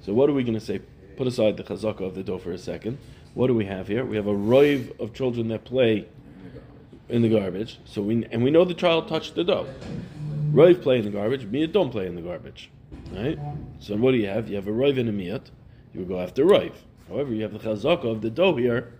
So, 0.00 0.12
what 0.12 0.28
are 0.28 0.32
we 0.32 0.42
going 0.42 0.58
to 0.58 0.64
say? 0.64 0.80
Put 1.16 1.26
aside 1.26 1.56
the 1.56 1.62
chazaka 1.62 2.00
of 2.00 2.14
the 2.14 2.22
dough 2.22 2.38
for 2.38 2.50
a 2.50 2.58
second. 2.58 2.98
What 3.34 3.46
do 3.48 3.54
we 3.54 3.66
have 3.66 3.88
here? 3.88 4.04
We 4.04 4.16
have 4.16 4.26
a 4.26 4.34
roiv 4.34 4.98
of 5.00 5.12
children 5.12 5.48
that 5.48 5.64
play 5.64 6.06
in 7.08 7.22
the 7.22 7.28
garbage. 7.28 7.78
So 7.84 8.02
we 8.02 8.24
and 8.30 8.42
we 8.42 8.50
know 8.50 8.64
the 8.64 8.74
child 8.74 9.08
touched 9.08 9.34
the 9.34 9.44
dough. 9.44 9.66
Roiv 10.52 10.82
play 10.82 10.98
in 10.98 11.04
the 11.04 11.10
garbage. 11.10 11.44
Miyat 11.44 11.72
don't 11.72 11.90
play 11.90 12.06
in 12.06 12.14
the 12.14 12.22
garbage. 12.22 12.70
Right. 13.12 13.38
So 13.80 13.96
what 13.96 14.12
do 14.12 14.18
you 14.18 14.28
have? 14.28 14.48
You 14.48 14.56
have 14.56 14.68
a 14.68 14.72
roiv 14.72 14.98
and 14.98 15.08
a 15.08 15.12
miyat. 15.12 15.50
You 15.92 16.04
go 16.04 16.20
after 16.20 16.44
roiv. 16.44 16.74
However, 17.08 17.32
you 17.32 17.42
have 17.42 17.52
the 17.52 17.58
chazaka 17.58 18.04
of 18.04 18.22
the 18.22 18.30
dough 18.30 18.56
here 18.56 18.92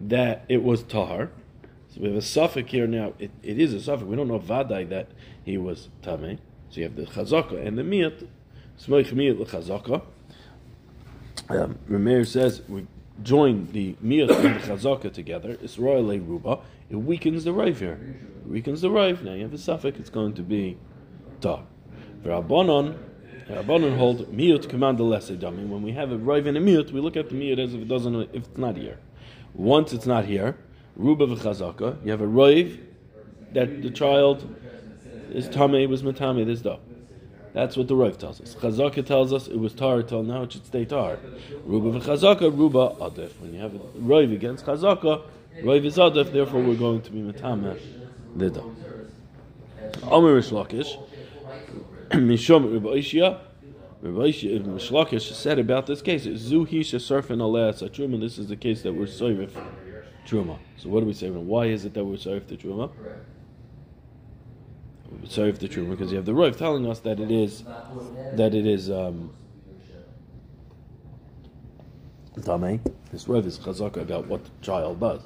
that 0.00 0.44
it 0.48 0.62
was 0.62 0.82
tahar. 0.82 1.30
So 1.88 2.00
we 2.00 2.08
have 2.08 2.16
a 2.16 2.22
suffix 2.22 2.70
here 2.70 2.86
now. 2.86 3.12
It, 3.18 3.30
it 3.42 3.60
is 3.60 3.72
a 3.72 3.80
suffix. 3.80 4.08
We 4.08 4.16
don't 4.16 4.28
know 4.28 4.40
vadai 4.40 4.88
that 4.88 5.08
he 5.44 5.58
was 5.58 5.88
tame. 6.02 6.38
So 6.74 6.80
you 6.80 6.88
have 6.88 6.96
the 6.96 7.06
chazaka 7.06 7.64
and 7.64 7.78
the 7.78 7.84
miyat. 7.84 8.26
Smoich 8.80 9.12
miyat 9.12 9.38
l'chazaka. 9.38 10.02
Um, 11.48 12.24
says 12.24 12.62
we 12.68 12.88
join 13.22 13.68
the 13.70 13.94
miyat 14.04 14.28
and 14.44 14.56
the 14.56 14.66
chazaka 14.66 15.12
together. 15.12 15.56
It's 15.62 15.78
royal 15.78 16.18
ruba. 16.18 16.58
It 16.90 16.96
weakens 16.96 17.44
the 17.44 17.52
rife 17.52 17.78
here. 17.78 18.16
It 18.44 18.50
weakens 18.50 18.80
the 18.80 18.90
rife. 18.90 19.22
Now 19.22 19.34
you 19.34 19.44
have 19.44 19.54
a 19.54 19.58
suffix. 19.58 20.00
It's 20.00 20.10
going 20.10 20.34
to 20.34 20.42
be 20.42 20.76
ta. 21.40 21.62
Rabbanon. 22.24 22.98
Rabbanon 23.48 23.96
hold 23.96 24.36
miyut 24.36 24.68
command 24.68 24.98
the 24.98 25.04
lesser 25.04 25.36
dummy. 25.36 25.64
When 25.64 25.80
we 25.80 25.92
have 25.92 26.10
a 26.10 26.18
rive 26.18 26.48
and 26.48 26.56
a 26.56 26.60
miyut, 26.60 26.90
we 26.90 26.98
look 26.98 27.16
at 27.16 27.28
the 27.28 27.36
miyut 27.36 27.60
as 27.60 27.74
if 27.74 27.82
it 27.82 27.88
doesn't, 27.88 28.16
if 28.32 28.46
it's 28.46 28.58
not 28.58 28.76
here. 28.76 28.98
Once 29.54 29.92
it's 29.92 30.06
not 30.06 30.24
here, 30.24 30.56
Ruba 30.96 31.28
v'chazaka. 31.28 32.04
You 32.04 32.10
have 32.10 32.20
a 32.20 32.26
roiv 32.26 32.80
that 33.52 33.80
the 33.80 33.90
child 33.90 34.56
is 35.34 35.48
tame 35.48 35.88
was 35.90 36.02
matame 36.02 36.46
this 36.46 36.60
dough. 36.60 36.80
That's 37.52 37.76
what 37.76 37.86
the 37.86 37.94
Rav 37.94 38.18
tells 38.18 38.40
us. 38.40 38.54
Chazaka 38.56 39.06
tells 39.06 39.32
us 39.32 39.46
it 39.46 39.58
was 39.58 39.74
tar 39.74 40.02
till 40.02 40.24
now 40.24 40.42
it 40.42 40.52
should 40.52 40.66
stay 40.66 40.84
tar. 40.84 41.18
Ruba 41.64 42.00
v'chazaka, 42.00 42.56
ruba 42.56 42.96
adif. 43.00 43.30
When 43.40 43.54
you 43.54 43.60
have 43.60 43.74
a 43.74 43.80
Rav 43.96 44.30
against 44.32 44.66
chazaka, 44.66 45.22
Rav 45.62 45.84
is 45.84 45.96
adif, 45.96 46.32
therefore 46.32 46.62
we're 46.62 46.74
going 46.74 47.02
to 47.02 47.10
be 47.12 47.20
metame 47.20 47.78
the 48.34 48.50
dam. 48.50 48.76
Omer 50.04 50.34
Rish 50.34 50.50
Lakish, 50.50 50.98
Mishom 52.10 52.72
Rabbi 52.72 52.98
Ishia, 52.98 53.38
Rabbi 54.02 55.18
said 55.18 55.58
about 55.58 55.86
this 55.86 56.02
case, 56.02 56.26
Zuhi 56.26 56.80
Shesarfin 56.80 57.38
Aleh 57.38 57.72
Truma. 57.90 58.20
This 58.20 58.38
is 58.38 58.48
the 58.48 58.56
case 58.56 58.82
that 58.82 58.92
we're 58.92 59.06
Soyrif 59.06 59.52
Truma. 60.26 60.58
So 60.76 60.88
what 60.88 61.00
do 61.00 61.06
we 61.06 61.12
say? 61.12 61.30
Why 61.30 61.66
is 61.66 61.84
it 61.84 61.94
that 61.94 62.04
we're 62.04 62.16
Soyrif 62.16 62.48
the 62.48 62.56
Truma? 62.56 62.90
We're 65.20 65.52
the 65.52 65.68
Truma 65.68 65.90
because 65.90 66.10
you 66.10 66.16
have 66.16 66.26
the 66.26 66.34
Rav 66.34 66.56
telling 66.56 66.88
us 66.90 67.00
that 67.00 67.20
it 67.20 67.30
is 67.30 67.64
that 68.34 68.54
it 68.54 68.66
is 68.66 68.90
um 68.90 69.34
Tame. 72.42 72.80
This 73.12 73.28
Rav 73.28 73.46
is 73.46 73.58
chazaka 73.58 74.02
about 74.02 74.26
what 74.26 74.44
the 74.44 74.50
child 74.60 75.00
does. 75.00 75.22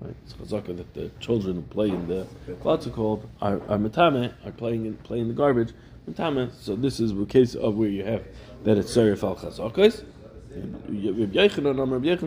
Right? 0.00 0.14
It's 0.24 0.34
chazaka 0.34 0.76
that 0.76 0.94
the 0.94 1.10
children 1.20 1.56
who 1.56 1.62
play 1.62 1.88
in 1.88 2.06
the 2.06 2.26
what's 2.62 2.86
called 2.86 3.28
are, 3.42 3.60
are 3.68 3.78
metame, 3.78 4.32
are 4.46 4.52
playing 4.52 4.86
in 4.86 4.94
playing 4.98 5.28
the 5.28 5.34
garbage 5.34 5.72
Tama. 6.14 6.50
So 6.58 6.76
this 6.76 7.00
is 7.00 7.14
the 7.14 7.26
case 7.26 7.54
of 7.54 7.76
where 7.76 7.88
you 7.88 8.04
have 8.04 8.24
that 8.64 8.78
it's 8.78 8.96
Serif 8.96 9.22
al 9.22 9.36
Chazakos. 9.36 10.04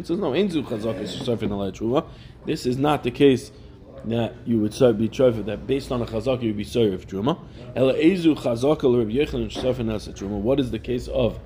says 0.06 0.20
no, 0.20 0.32
Enzu 0.32 0.64
Chazakos 0.64 1.24
Serif 1.24 1.44
al 1.44 1.72
Truma. 1.72 2.06
This 2.46 2.66
is 2.66 2.78
not 2.78 3.04
the 3.04 3.12
case 3.12 3.52
that 4.06 4.34
you 4.46 4.60
would 4.60 4.72
be 4.72 5.10
trova 5.10 5.46
that 5.46 5.68
based 5.68 5.92
on 5.92 6.02
a 6.02 6.06
chazaka 6.06 6.42
you 6.42 6.50
would 6.50 6.58
be 6.58 6.66
serif 6.66 7.06
truma. 7.06 7.38
Chazaka 7.76 8.82
truma. 10.14 10.40
What 10.40 10.60
is 10.60 10.72
the 10.72 10.80
case 10.80 11.08
of 11.08 11.40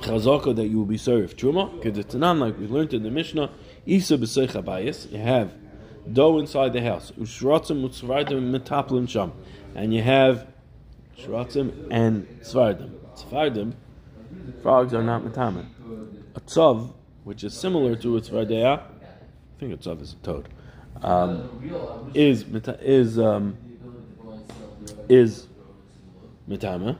chazaka 0.00 0.54
that 0.56 0.66
you 0.66 0.78
will 0.78 0.86
be 0.86 0.98
serif 0.98 1.34
truma? 1.34 1.72
Because 1.80 1.98
it's 1.98 2.14
not 2.14 2.36
like 2.36 2.58
we 2.58 2.66
learned 2.66 2.94
in 2.94 3.02
the 3.02 3.10
Mishnah. 3.10 3.50
Isa. 3.86 4.16
You 4.16 5.18
have 5.18 5.54
dough 6.12 6.38
inside 6.38 6.72
the 6.72 6.82
house. 6.82 7.12
Metaplim 7.18 9.08
sham, 9.08 9.32
and 9.74 9.94
you 9.94 10.02
have 10.02 10.46
Shratzim 11.18 11.88
and 11.90 12.26
Svardim. 12.40 12.90
Svardim, 13.14 13.74
frogs 14.62 14.94
are 14.94 15.02
not 15.02 15.22
metamen. 15.22 15.66
A 16.34 16.40
tzav, 16.40 16.92
which 17.24 17.44
is 17.44 17.52
similar 17.52 17.96
to 17.96 18.16
a 18.16 18.20
tzvardeya, 18.20 18.80
I 18.80 18.84
think 19.58 19.74
a 19.74 19.76
tzav 19.76 20.00
is 20.00 20.12
a 20.14 20.16
toad, 20.24 20.48
um, 21.02 22.10
is 22.14 22.44
is 22.80 23.18
um, 23.18 23.56
is 25.08 25.46
metame. 26.48 26.96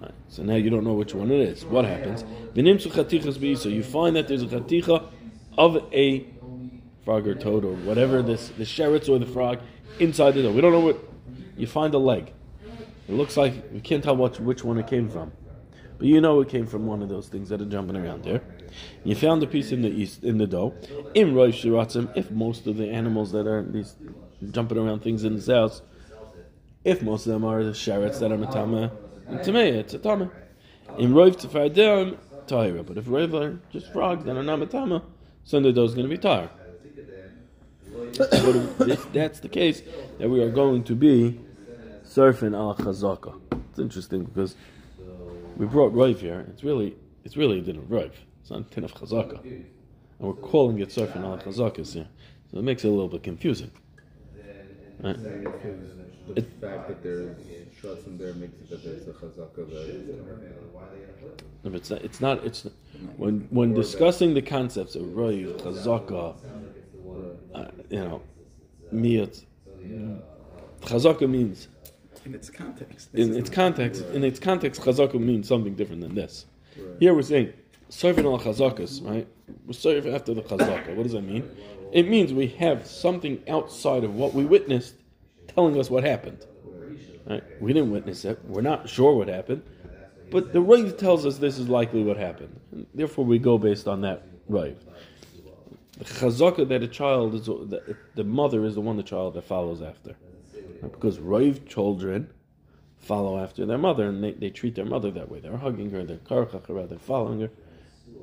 Right. 0.00 0.12
So 0.28 0.42
now 0.42 0.54
you 0.54 0.70
don't 0.70 0.84
know 0.84 0.94
which 0.94 1.14
one 1.14 1.30
it 1.30 1.40
is. 1.40 1.64
What 1.64 1.84
happens? 1.84 2.24
So 2.54 3.68
you 3.68 3.82
find 3.82 4.16
that 4.16 4.28
there's 4.28 4.42
a 4.42 4.46
chaticha 4.46 5.04
of 5.56 5.84
a 5.92 6.26
frog 7.04 7.26
or 7.26 7.34
toad 7.34 7.64
or 7.64 7.74
whatever 7.74 8.22
this 8.22 8.48
the 8.50 8.64
sheretz 8.64 9.08
or 9.08 9.18
the 9.18 9.26
frog 9.26 9.60
inside 9.98 10.32
the 10.32 10.42
dough. 10.42 10.52
We 10.52 10.60
don't 10.60 10.72
know 10.72 10.80
what 10.80 11.02
you 11.56 11.66
find 11.66 11.94
a 11.94 11.98
leg. 11.98 12.32
It 13.08 13.14
looks 13.14 13.36
like 13.36 13.54
you 13.72 13.80
can't 13.80 14.04
tell 14.04 14.16
what, 14.16 14.38
which 14.38 14.62
one 14.62 14.78
it 14.78 14.86
came 14.86 15.08
from, 15.08 15.32
but 15.96 16.06
you 16.06 16.20
know 16.20 16.40
it 16.42 16.48
came 16.50 16.66
from 16.66 16.86
one 16.86 17.02
of 17.02 17.08
those 17.08 17.28
things 17.28 17.48
that 17.48 17.62
are 17.62 17.64
jumping 17.64 17.96
around 17.96 18.22
there. 18.22 18.42
You 19.04 19.14
found 19.14 19.42
a 19.42 19.46
piece 19.46 19.72
in 19.72 19.82
the 19.82 19.88
east 19.88 20.24
in 20.24 20.38
the 20.38 20.46
dough. 20.46 20.74
In 21.14 21.34
Rosh 21.34 21.64
Shiratzim, 21.64 22.16
if 22.16 22.30
most 22.30 22.66
of 22.66 22.76
the 22.76 22.88
animals 22.88 23.32
that 23.32 23.46
are 23.46 23.62
these 23.62 23.96
jumping 24.50 24.78
around 24.78 25.00
things 25.00 25.24
in 25.24 25.36
the 25.36 25.54
house, 25.54 25.82
if 26.84 27.02
most 27.02 27.26
of 27.26 27.32
them 27.32 27.44
are 27.44 27.62
the 27.62 27.72
sherets 27.72 28.20
that 28.20 28.32
are 28.32 28.38
matama, 28.38 28.90
tamei, 29.28 29.72
it's 29.72 29.94
a 29.94 29.98
tama. 29.98 30.30
In 30.98 31.12
Roiv 31.12 31.36
Tfardim, 31.36 32.16
tahira. 32.46 32.84
But 32.84 32.98
if 32.98 33.06
Roiv 33.06 33.34
are 33.34 33.60
just 33.70 33.92
frogs 33.92 34.24
that 34.24 34.36
are 34.36 34.42
not 34.42 34.58
matama, 34.58 35.02
Sunday 35.44 35.72
dough 35.72 35.84
is 35.84 35.94
going 35.94 36.08
to 36.08 36.14
be 36.14 36.18
tar. 36.18 36.50
if 37.94 39.12
that's 39.12 39.40
the 39.40 39.48
case, 39.48 39.82
that 40.18 40.28
we 40.28 40.42
are 40.42 40.50
going 40.50 40.84
to 40.84 40.94
be 40.94 41.40
surfing 42.04 42.56
al 42.56 42.74
chazaka. 42.74 43.38
It's 43.70 43.78
interesting 43.78 44.24
because 44.24 44.56
we 45.56 45.66
brought 45.66 45.92
Rav 45.92 46.20
here. 46.20 46.46
It's 46.50 46.64
really 46.64 46.96
it's 47.24 47.36
really 47.36 47.58
a 47.58 47.62
din 47.62 47.78
of. 47.78 48.12
It's 48.48 48.52
not 48.52 48.60
a 48.60 48.74
din 48.74 48.84
of 48.84 48.94
chazaka, 48.94 49.44
and 49.44 49.66
we're 50.20 50.32
calling 50.32 50.78
it 50.78 50.88
surfing 50.88 51.22
al 51.22 51.36
chazakas 51.36 51.92
here. 51.92 52.08
So 52.50 52.58
it 52.58 52.64
makes 52.64 52.82
it 52.82 52.88
a 52.88 52.90
little 52.90 53.08
bit 53.08 53.22
confusing. 53.22 53.70
Right? 55.00 55.22
The 55.22 56.34
it, 56.34 56.46
fact 56.58 56.88
that 56.88 57.02
there's 57.02 57.36
shuts 57.78 58.06
in 58.06 58.16
there 58.16 58.32
makes 58.32 58.58
it 58.58 58.70
that 58.70 58.82
there's 58.82 59.06
a 59.06 59.12
chazaka 59.12 59.68
No, 61.62 61.74
it's 61.74 61.90
not. 61.90 62.02
It's 62.02 62.20
not. 62.22 62.42
It's 62.42 62.66
when 63.18 63.46
when 63.50 63.74
discussing 63.74 64.32
the 64.32 64.40
concepts 64.40 64.94
of 64.94 65.14
Rav 65.14 65.34
chazaka. 65.34 66.34
Uh, 67.54 67.64
you 67.90 67.98
know, 67.98 68.22
miyat. 68.94 69.44
Chazaka 70.80 71.28
means 71.28 71.68
in 72.24 72.34
its 72.34 72.48
context. 72.48 73.10
In 73.12 73.36
its 73.36 73.50
context, 73.50 74.06
in 74.14 74.24
its 74.24 74.40
context, 74.40 74.80
chazaka 74.80 75.20
means 75.20 75.46
something 75.46 75.74
different 75.74 76.00
than 76.00 76.14
this. 76.14 76.46
Here 76.98 77.12
we're 77.12 77.20
saying 77.20 77.52
serving 77.88 78.24
al 78.24 78.38
chazakas, 78.38 79.04
right? 79.04 79.26
We're 79.66 79.72
serving 79.72 80.14
after 80.14 80.34
the 80.34 80.42
chazaka. 80.42 80.94
What 80.94 81.04
does 81.04 81.12
that 81.12 81.22
mean? 81.22 81.48
It 81.92 82.08
means 82.08 82.32
we 82.32 82.48
have 82.48 82.86
something 82.86 83.42
outside 83.48 84.04
of 84.04 84.14
what 84.14 84.34
we 84.34 84.44
witnessed, 84.44 84.94
telling 85.48 85.78
us 85.78 85.88
what 85.90 86.04
happened. 86.04 86.44
Right? 87.26 87.42
We 87.60 87.72
didn't 87.72 87.90
witness 87.90 88.24
it. 88.24 88.38
We're 88.44 88.62
not 88.62 88.88
sure 88.88 89.14
what 89.14 89.28
happened, 89.28 89.62
but 90.30 90.52
the 90.52 90.60
Rav 90.60 90.96
tells 90.96 91.24
us 91.26 91.38
this 91.38 91.58
is 91.58 91.68
likely 91.68 92.02
what 92.02 92.16
happened. 92.16 92.58
And 92.72 92.86
therefore, 92.94 93.24
we 93.24 93.38
go 93.38 93.58
based 93.58 93.88
on 93.88 94.02
that 94.02 94.26
Rav. 94.48 94.76
The 95.98 96.04
chazaka 96.04 96.68
that 96.68 96.82
a 96.82 96.88
child 96.88 97.34
is, 97.34 97.46
the 97.46 98.24
mother 98.24 98.64
is 98.64 98.74
the 98.74 98.80
one 98.80 98.96
the 98.96 99.02
child 99.02 99.34
that 99.34 99.44
follows 99.44 99.82
after. 99.82 100.14
Because 100.80 101.18
Rav 101.18 101.66
children 101.66 102.30
follow 102.98 103.38
after 103.38 103.66
their 103.66 103.78
mother 103.78 104.06
and 104.06 104.22
they, 104.22 104.32
they 104.32 104.50
treat 104.50 104.74
their 104.74 104.84
mother 104.84 105.10
that 105.10 105.30
way. 105.30 105.40
They're 105.40 105.56
hugging 105.56 105.90
her, 105.90 106.04
they're 106.04 106.18
karchachara, 106.18 106.88
they're 106.88 106.98
following 106.98 107.40
her. 107.40 107.50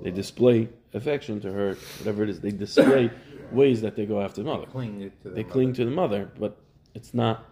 They 0.02 0.12
display 0.12 0.70
affection 0.94 1.42
to 1.42 1.52
her, 1.52 1.76
whatever 2.00 2.24
it 2.24 2.30
is. 2.30 2.40
They 2.40 2.52
display 2.52 3.12
ways 3.52 3.82
that 3.82 3.96
they 3.96 4.06
go 4.06 4.22
after 4.22 4.44
the 4.44 4.50
mother. 4.50 4.66
Cling 4.68 5.12
the 5.24 5.30
they 5.30 5.42
mother. 5.42 5.52
cling 5.52 5.74
to 5.74 5.86
the 5.86 5.92
mother, 5.92 6.30
but 6.40 6.58
it's 6.94 7.14
not. 7.14 7.46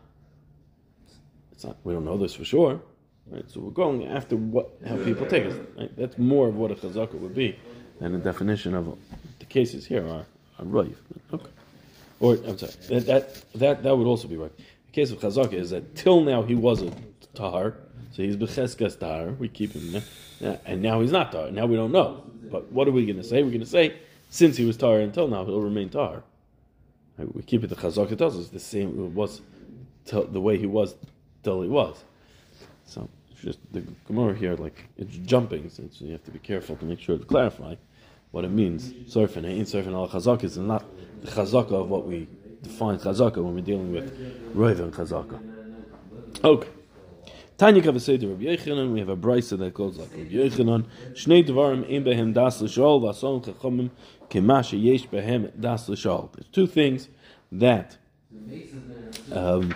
It's 1.52 1.64
not. 1.64 1.78
We 1.84 1.94
don't 1.94 2.06
know 2.06 2.18
this 2.18 2.34
for 2.36 2.46
sure, 2.46 2.82
right? 3.30 3.50
So 3.50 3.60
we're 3.62 3.72
going 3.72 4.08
after 4.08 4.36
what 4.36 4.72
how 4.88 4.98
people 5.04 5.26
take 5.26 5.46
it. 5.46 5.70
Right? 5.78 5.96
That's 5.98 6.18
more 6.18 6.48
of 6.48 6.56
what 6.56 6.72
a 6.72 6.76
chazaka 6.76 7.14
would 7.14 7.36
be 7.36 7.58
than 8.00 8.12
the 8.14 8.20
definition 8.20 8.74
of 8.74 8.98
the 9.40 9.46
cases 9.46 9.86
here 9.86 10.08
are 10.08 10.26
are 10.60 10.66
right. 10.66 10.96
Okay. 11.34 11.50
Or 12.20 12.36
I'm 12.36 12.58
sorry, 12.58 12.74
that, 12.90 13.06
that 13.06 13.52
that 13.56 13.84
that 13.84 13.98
would 13.98 14.08
also 14.08 14.28
be 14.28 14.38
right 14.38 14.56
The 14.56 14.92
case 14.92 15.12
of 15.12 15.20
Chazaka 15.20 15.54
is 15.54 15.72
that 15.72 15.96
till 15.96 16.22
now 16.22 16.42
he 16.44 16.56
was 16.56 16.82
a 16.82 16.92
tahar, 17.34 17.76
so 18.14 18.24
he's 18.24 18.38
becheskas 18.38 18.98
tahar. 18.98 19.32
We 19.34 19.50
keep 19.50 19.74
him 19.74 20.02
there, 20.40 20.60
and 20.66 20.82
now 20.82 21.02
he's 21.02 21.12
not 21.12 21.32
tahar. 21.32 21.52
Now 21.52 21.66
we 21.66 21.76
don't 21.76 21.92
know. 21.92 22.24
But 22.52 22.72
what 22.72 22.88
are 22.88 22.92
we 22.92 23.06
going 23.06 23.18
to 23.18 23.24
say? 23.24 23.42
We're 23.42 23.50
going 23.50 23.62
to 23.62 23.66
say 23.66 23.98
since 24.30 24.56
he 24.56 24.66
was 24.66 24.78
tahar 24.78 25.00
until 25.00 25.28
now, 25.28 25.46
he'll 25.46 25.62
remain. 25.62 25.90
Right, 25.94 27.36
we 27.36 27.42
keep 27.44 27.64
it. 27.64 27.68
The 27.68 27.76
Chazaka 27.76 28.18
tells 28.18 28.38
us 28.38 28.50
the 28.50 28.60
same. 28.60 28.90
It 28.90 29.12
was 29.12 29.42
till, 30.06 30.26
the 30.26 30.42
way 30.42 30.58
he 30.58 30.66
was 30.66 30.96
till 31.44 31.62
he 31.62 31.70
was. 31.70 32.04
So 32.86 33.10
it's 33.32 33.42
just 33.42 33.60
the 33.72 33.82
Gemara 34.08 34.36
here, 34.36 34.56
like 34.56 34.86
it's 34.98 35.16
jumping, 35.18 35.70
so 35.70 35.84
you 36.00 36.12
have 36.14 36.24
to 36.26 36.32
be 36.32 36.40
careful 36.40 36.76
to 36.78 36.86
make 36.86 37.00
sure 37.00 37.18
to 37.18 37.26
clarify 37.26 37.76
what 38.32 38.46
it 38.46 38.52
means. 38.52 38.92
Surfing, 39.14 39.46
ain't 39.46 39.68
surfing 39.68 39.94
al 39.94 40.10
chazaka 40.10 40.44
is 40.44 40.58
not 40.58 40.84
the 41.22 41.32
chazaka 41.32 41.74
of 41.74 41.90
what 41.90 42.06
we 42.08 42.28
define 42.62 42.98
chazaka 42.98 43.38
when 43.38 43.54
we're 43.54 43.62
dealing 43.62 43.92
with 43.92 44.12
Rav 44.54 44.80
and 44.80 44.94
chazaka. 44.94 45.40
Okay. 46.44 46.70
Tanya 47.58 47.82
Kavaseder 47.84 48.30
Rabbi 48.30 48.46
Yochanan, 48.46 48.92
we 48.92 49.00
have 49.00 49.10
a 49.10 49.16
brisa 49.16 49.58
that 49.60 49.74
goes 49.74 49.98
like 49.98 50.10
Rabbi 50.12 50.32
Yochanan, 50.32 50.86
Shnei 51.12 51.46
Dvarim 51.48 51.84
Ein 51.90 52.04
Behem 52.04 52.34
Das 52.34 52.62
L'Shol, 52.62 53.02
Vason 53.02 53.44
Chachomim 53.46 53.92
Kemasha 54.30 54.82
Yesh 54.82 55.08
Behem 55.08 55.52
Das 55.60 55.88
L'Shol. 55.88 56.32
There's 56.34 56.48
two 56.48 56.66
things 56.66 57.10
that, 57.52 57.98
um, 59.32 59.76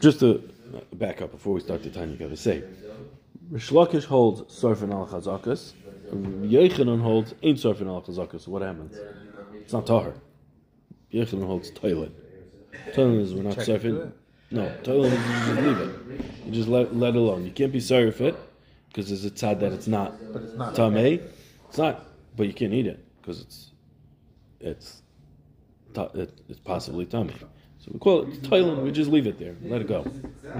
just 0.00 0.20
to 0.20 0.48
back 0.92 1.20
up 1.22 1.32
before 1.32 1.54
we 1.54 1.60
start 1.60 1.82
the 1.82 1.90
Tanya 1.90 2.16
Kavaseder. 2.16 2.68
Rish 3.50 3.70
Lakish 3.70 4.04
holds 4.04 4.42
Sarfin 4.42 4.92
al 4.92 5.08
Chazakas, 5.08 5.72
Yochanan 6.12 7.02
holds 7.02 7.34
Ein 7.42 7.56
Sarfin 7.56 7.88
al 7.88 8.02
Chazakas. 8.02 8.46
What 8.46 8.62
happens? 8.62 8.96
It's 9.54 9.72
not 9.72 9.86
Tahar. 9.88 10.14
Yochanan 11.12 11.46
holds 11.46 11.72
toilet. 11.72 12.12
Toilet 12.94 13.20
is 13.22 13.34
we're 13.34 13.42
not 13.42 13.56
surfing. 13.56 14.12
No, 14.50 14.68
totally 14.82 15.08
is 15.08 15.46
just 15.46 15.60
leave 15.60 15.78
it. 15.78 16.24
You 16.46 16.52
just 16.52 16.68
let 16.68 16.94
let 16.94 17.14
alone. 17.14 17.44
You 17.44 17.52
can't 17.52 17.72
be 17.72 17.80
sorry 17.80 18.10
for 18.10 18.24
it 18.24 18.36
because 18.88 19.08
there's 19.08 19.24
a 19.24 19.30
tzad 19.30 19.60
that 19.60 19.72
it's 19.72 19.86
not. 19.86 20.14
But 20.32 20.42
it's 20.42 20.54
not 20.54 20.74
tamei. 20.74 21.22
It's 21.68 21.78
not, 21.78 22.06
but 22.36 22.46
you 22.46 22.52
can't 22.52 22.72
eat 22.72 22.86
it 22.86 23.04
because 23.20 23.40
it's 23.42 23.70
it's 24.60 25.02
it's 26.14 26.60
possibly 26.64 27.06
tummy. 27.06 27.34
So 27.78 27.90
we 27.92 27.98
call 28.00 28.22
it 28.22 28.42
toilet. 28.44 28.82
We 28.82 28.90
just 28.90 29.10
leave 29.10 29.26
it 29.26 29.38
there. 29.38 29.54
Let 29.62 29.80
it 29.82 29.88
go. 29.88 30.04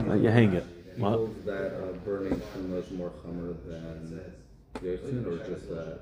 Let 0.06 0.20
you 0.20 0.30
hang 0.30 0.54
it. 0.54 0.66
What? 0.96 1.10
holds 1.12 1.44
that 1.46 1.74
uh, 1.74 1.92
burning 2.04 2.40
truma 2.52 2.82
is 2.82 2.90
more 2.90 3.10
chomer 3.10 3.56
than 3.66 4.20
yochin, 4.82 5.26
or 5.26 5.38
just 5.48 5.68
that 5.68 6.00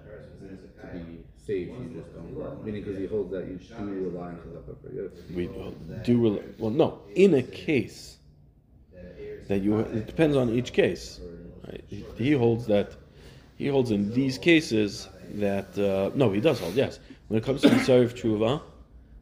to 0.81 0.99
be 0.99 1.25
safe, 1.49 1.69
you 1.69 2.01
just 2.01 2.15
don't. 2.15 2.65
Meaning, 2.65 2.85
because 2.85 2.99
he 2.99 3.07
holds 3.07 3.31
that 3.33 3.45
you 3.49 3.59
do 3.79 3.85
rely 4.11 4.29
on 4.29 4.37
yochin. 4.37 5.35
We 5.35 5.47
do 6.05 6.15
rel- 6.23 6.45
well. 6.59 6.71
No, 6.71 7.01
in 7.15 7.35
a 7.35 7.43
case 7.43 8.19
that 9.49 9.63
you, 9.63 9.79
it 9.81 10.07
depends 10.07 10.37
on 10.37 10.51
each 10.51 10.73
case. 10.73 11.21
Right? 11.67 11.85
He, 12.17 12.33
holds 12.33 12.67
that 12.67 12.93
he 13.57 13.67
holds 13.69 13.91
in 13.91 14.13
these 14.13 14.37
cases 14.39 15.09
that 15.35 15.77
uh, 15.79 16.11
no, 16.15 16.31
he 16.31 16.41
does 16.41 16.61
hold. 16.61 16.75
Yes, 16.75 17.01
when 17.29 17.39
it 17.39 17.45
comes 17.45 17.63
to 17.63 17.69
Sarif 17.69 18.13
Truva, 18.21 18.61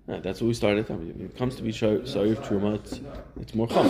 yeah, 0.08 0.20
that's 0.20 0.40
what 0.40 0.48
we 0.48 0.54
started. 0.54 0.88
When 0.88 1.26
it 1.30 1.36
comes 1.36 1.56
to 1.56 1.62
be 1.62 1.72
Sarif 1.72 2.36
Truma, 2.46 2.74
it's 2.74 3.00
it's 3.40 3.54
more 3.54 3.68
chum. 3.68 3.88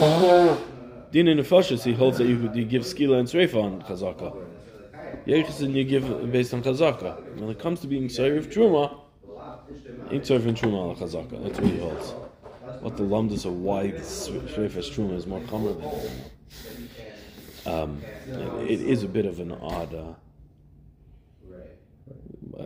Din 1.12 1.28
in 1.28 1.38
Nefashis, 1.38 1.84
he 1.84 1.94
holds 1.94 2.18
that 2.18 2.26
you, 2.26 2.50
you 2.52 2.64
give 2.64 2.82
skila 2.82 3.20
and 3.20 3.28
sreifa 3.28 3.62
on 3.62 3.80
chazaka. 3.82 4.36
Yechisin 5.26 5.74
you 5.74 5.84
give 5.84 6.30
based 6.30 6.54
on 6.54 6.62
chazaka. 6.62 7.38
When 7.40 7.50
it 7.50 7.58
comes 7.58 7.80
to 7.80 7.86
being 7.86 8.08
Sarif 8.08 8.52
Truma, 8.52 9.00
ain't 10.10 10.30
and 10.30 10.56
Truma 10.56 10.72
ala 10.72 10.94
chazaka. 10.94 11.42
That's 11.42 11.58
what 11.58 11.70
he 11.70 11.78
holds. 11.78 12.14
What 12.80 12.96
the 12.96 13.02
lumdus 13.02 13.44
of 13.44 13.52
why 13.54 13.90
the 13.90 13.98
Shreifas 13.98 14.90
Truma 14.92 15.14
is 15.16 15.26
more 15.26 15.40
chomer 15.40 15.80
than 15.80 15.92
um, 17.66 18.00
it 18.60 18.80
is 18.80 19.02
a 19.02 19.08
bit 19.08 19.26
of 19.26 19.40
an 19.40 19.50
odd, 19.50 19.92
uh, 19.92 20.14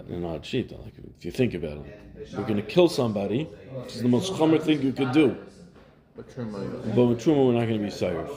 an 0.09 0.25
odd 0.25 0.45
sheet. 0.45 0.71
Like 0.73 0.93
if 1.17 1.25
you 1.25 1.31
think 1.31 1.55
about 1.55 1.79
it, 1.79 2.29
you're 2.33 2.43
going 2.43 2.57
to 2.57 2.62
kill 2.62 2.88
somebody, 2.88 3.49
is 3.87 4.02
the 4.02 4.09
most 4.09 4.35
chomer 4.35 4.61
thing 4.62 4.83
you 4.83 4.93
could 4.93 5.12
do. 5.12 5.38
But 6.94 7.06
with 7.06 7.20
truma, 7.20 7.46
we're 7.46 7.52
not 7.54 7.66
going 7.66 7.78
to 7.78 7.84
be 7.84 7.90
chazaka. 7.90 8.28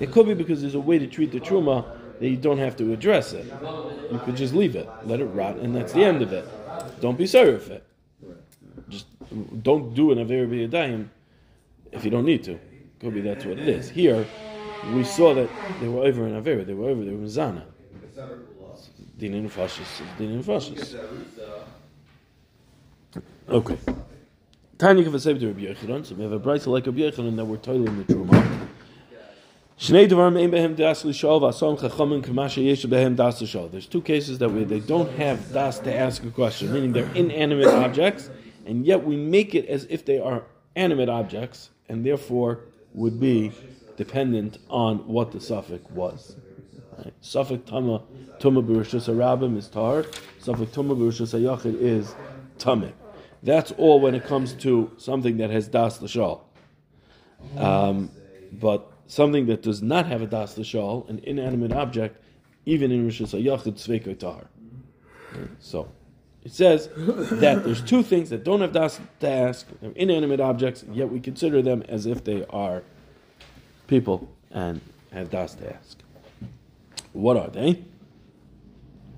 It 0.00 0.12
could 0.12 0.26
be 0.26 0.34
because 0.34 0.60
there's 0.60 0.74
a 0.74 0.80
way 0.80 0.98
to 0.98 1.06
treat 1.06 1.32
the 1.32 1.40
truma 1.40 1.84
that 2.20 2.28
you 2.28 2.36
don't 2.36 2.58
have 2.58 2.76
to 2.76 2.92
address 2.92 3.32
it. 3.32 3.46
You 4.10 4.18
could 4.24 4.36
just 4.36 4.54
leave 4.54 4.76
it, 4.76 4.88
let 5.04 5.20
it 5.20 5.26
rot, 5.26 5.56
and 5.56 5.74
that's 5.74 5.92
the 5.92 6.04
end 6.04 6.22
of 6.22 6.32
it. 6.32 6.48
Don't 7.00 7.16
be 7.18 7.24
sayrif 7.24 7.70
it. 7.70 7.84
Just 8.88 9.06
don't 9.62 9.94
do 9.94 10.12
an 10.12 10.18
aver 10.18 10.46
b'yadayim 10.46 11.08
if 11.92 12.04
you 12.04 12.10
don't 12.10 12.24
need 12.24 12.44
to. 12.44 12.58
Could 13.00 13.14
be 13.14 13.20
that's 13.20 13.44
what 13.44 13.58
it 13.58 13.68
is. 13.68 13.88
Here, 13.88 14.26
we 14.92 15.04
saw 15.04 15.34
that 15.34 15.48
they 15.80 15.88
were 15.88 16.04
over 16.04 16.26
in 16.26 16.34
aver. 16.34 16.64
They 16.64 16.74
were 16.74 16.88
over. 16.90 17.04
They 17.04 17.12
were 17.12 17.18
in 17.18 17.26
zana. 17.26 17.64
Din 19.18 19.34
in 19.34 19.48
fascis. 19.48 20.02
Din 20.16 20.30
in 20.30 20.42
fascis. 20.42 20.96
Okay. 23.48 23.78
Tanya 24.78 25.04
of 25.08 25.14
a 25.14 25.18
to 25.18 25.30
Rabbi 25.32 25.60
Yochanan. 25.62 26.06
So 26.06 26.14
we 26.14 26.22
have 26.22 26.30
a 26.30 26.38
bright 26.38 26.64
like 26.68 26.86
Rabbi 26.86 27.00
Yochanan 27.00 27.34
that 27.34 27.44
we're 27.44 27.56
toiling 27.56 27.98
the 27.98 28.04
truma. 28.04 28.68
There's 33.72 33.86
two 33.86 34.02
cases 34.02 34.38
that 34.38 34.48
we 34.48 34.64
they 34.64 34.78
don't 34.78 35.10
have 35.18 35.52
das 35.52 35.78
to 35.80 35.92
ask 35.92 36.22
a 36.22 36.30
question, 36.30 36.72
meaning 36.72 36.92
they're 36.92 37.10
inanimate 37.14 37.66
objects, 37.66 38.30
and 38.66 38.86
yet 38.86 39.04
we 39.04 39.16
make 39.16 39.56
it 39.56 39.66
as 39.66 39.84
if 39.90 40.04
they 40.04 40.20
are 40.20 40.44
animate 40.76 41.08
objects, 41.08 41.70
and 41.88 42.06
therefore 42.06 42.60
would 42.94 43.18
be 43.18 43.50
dependent 43.96 44.58
on 44.68 44.98
what 45.08 45.32
the 45.32 45.40
suffix 45.40 45.90
was. 45.90 46.36
Right? 46.98 47.12
Suffix 47.20 47.68
tama 47.68 48.02
tuma 48.38 48.64
b'rishus 48.64 49.08
harabim 49.12 49.56
is 49.56 49.66
tar. 49.66 50.04
Suffix 50.38 50.70
tuma 50.72 50.96
b'rishus 50.96 51.34
hayachid 51.36 51.80
is 51.80 52.14
tameh. 52.58 52.92
That's 53.42 53.72
all 53.72 54.00
when 54.00 54.14
it 54.14 54.24
comes 54.24 54.52
to 54.54 54.90
something 54.96 55.36
that 55.38 55.50
has 55.50 55.68
das 55.68 56.02
l'shal. 56.02 56.40
Um, 57.56 58.10
but 58.52 58.90
something 59.06 59.46
that 59.46 59.62
does 59.62 59.82
not 59.82 60.06
have 60.06 60.22
a 60.22 60.26
das 60.26 60.58
l'shal, 60.58 61.08
an 61.08 61.20
inanimate 61.22 61.72
object, 61.72 62.22
even 62.66 62.90
in 62.90 63.08
hayachid 63.08 63.74
tzveikoy 63.74 64.18
tar. 64.18 64.46
So. 65.60 65.88
It 66.44 66.52
says 66.52 66.88
that 66.96 67.64
there's 67.64 67.82
two 67.82 68.02
things 68.02 68.30
that 68.30 68.42
don't 68.44 68.60
have 68.60 68.72
das 68.72 69.00
to 69.20 69.28
ask, 69.28 69.66
they're 69.80 69.90
inanimate 69.90 70.40
objects, 70.40 70.84
yet 70.90 71.10
we 71.10 71.20
consider 71.20 71.60
them 71.60 71.82
as 71.88 72.06
if 72.06 72.24
they 72.24 72.46
are 72.48 72.82
people 73.86 74.30
and 74.50 74.80
have 75.12 75.30
das 75.30 75.54
to 75.56 75.74
ask. 75.74 75.98
What 77.12 77.36
are 77.36 77.48
they? 77.48 77.84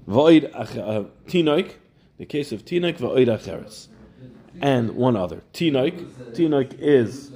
Void 0.07 0.51
uh, 0.55 0.64
tinoik, 1.29 1.75
the 2.18 2.27
case 2.27 2.51
of 2.53 2.64
tinoik, 2.64 2.97
void 2.97 3.29
acheres, 3.29 3.88
and 4.61 4.93
one 4.97 5.17
other. 5.17 5.43
Tinoik, 5.53 6.05
tinoik 6.33 6.79
is 6.79 7.31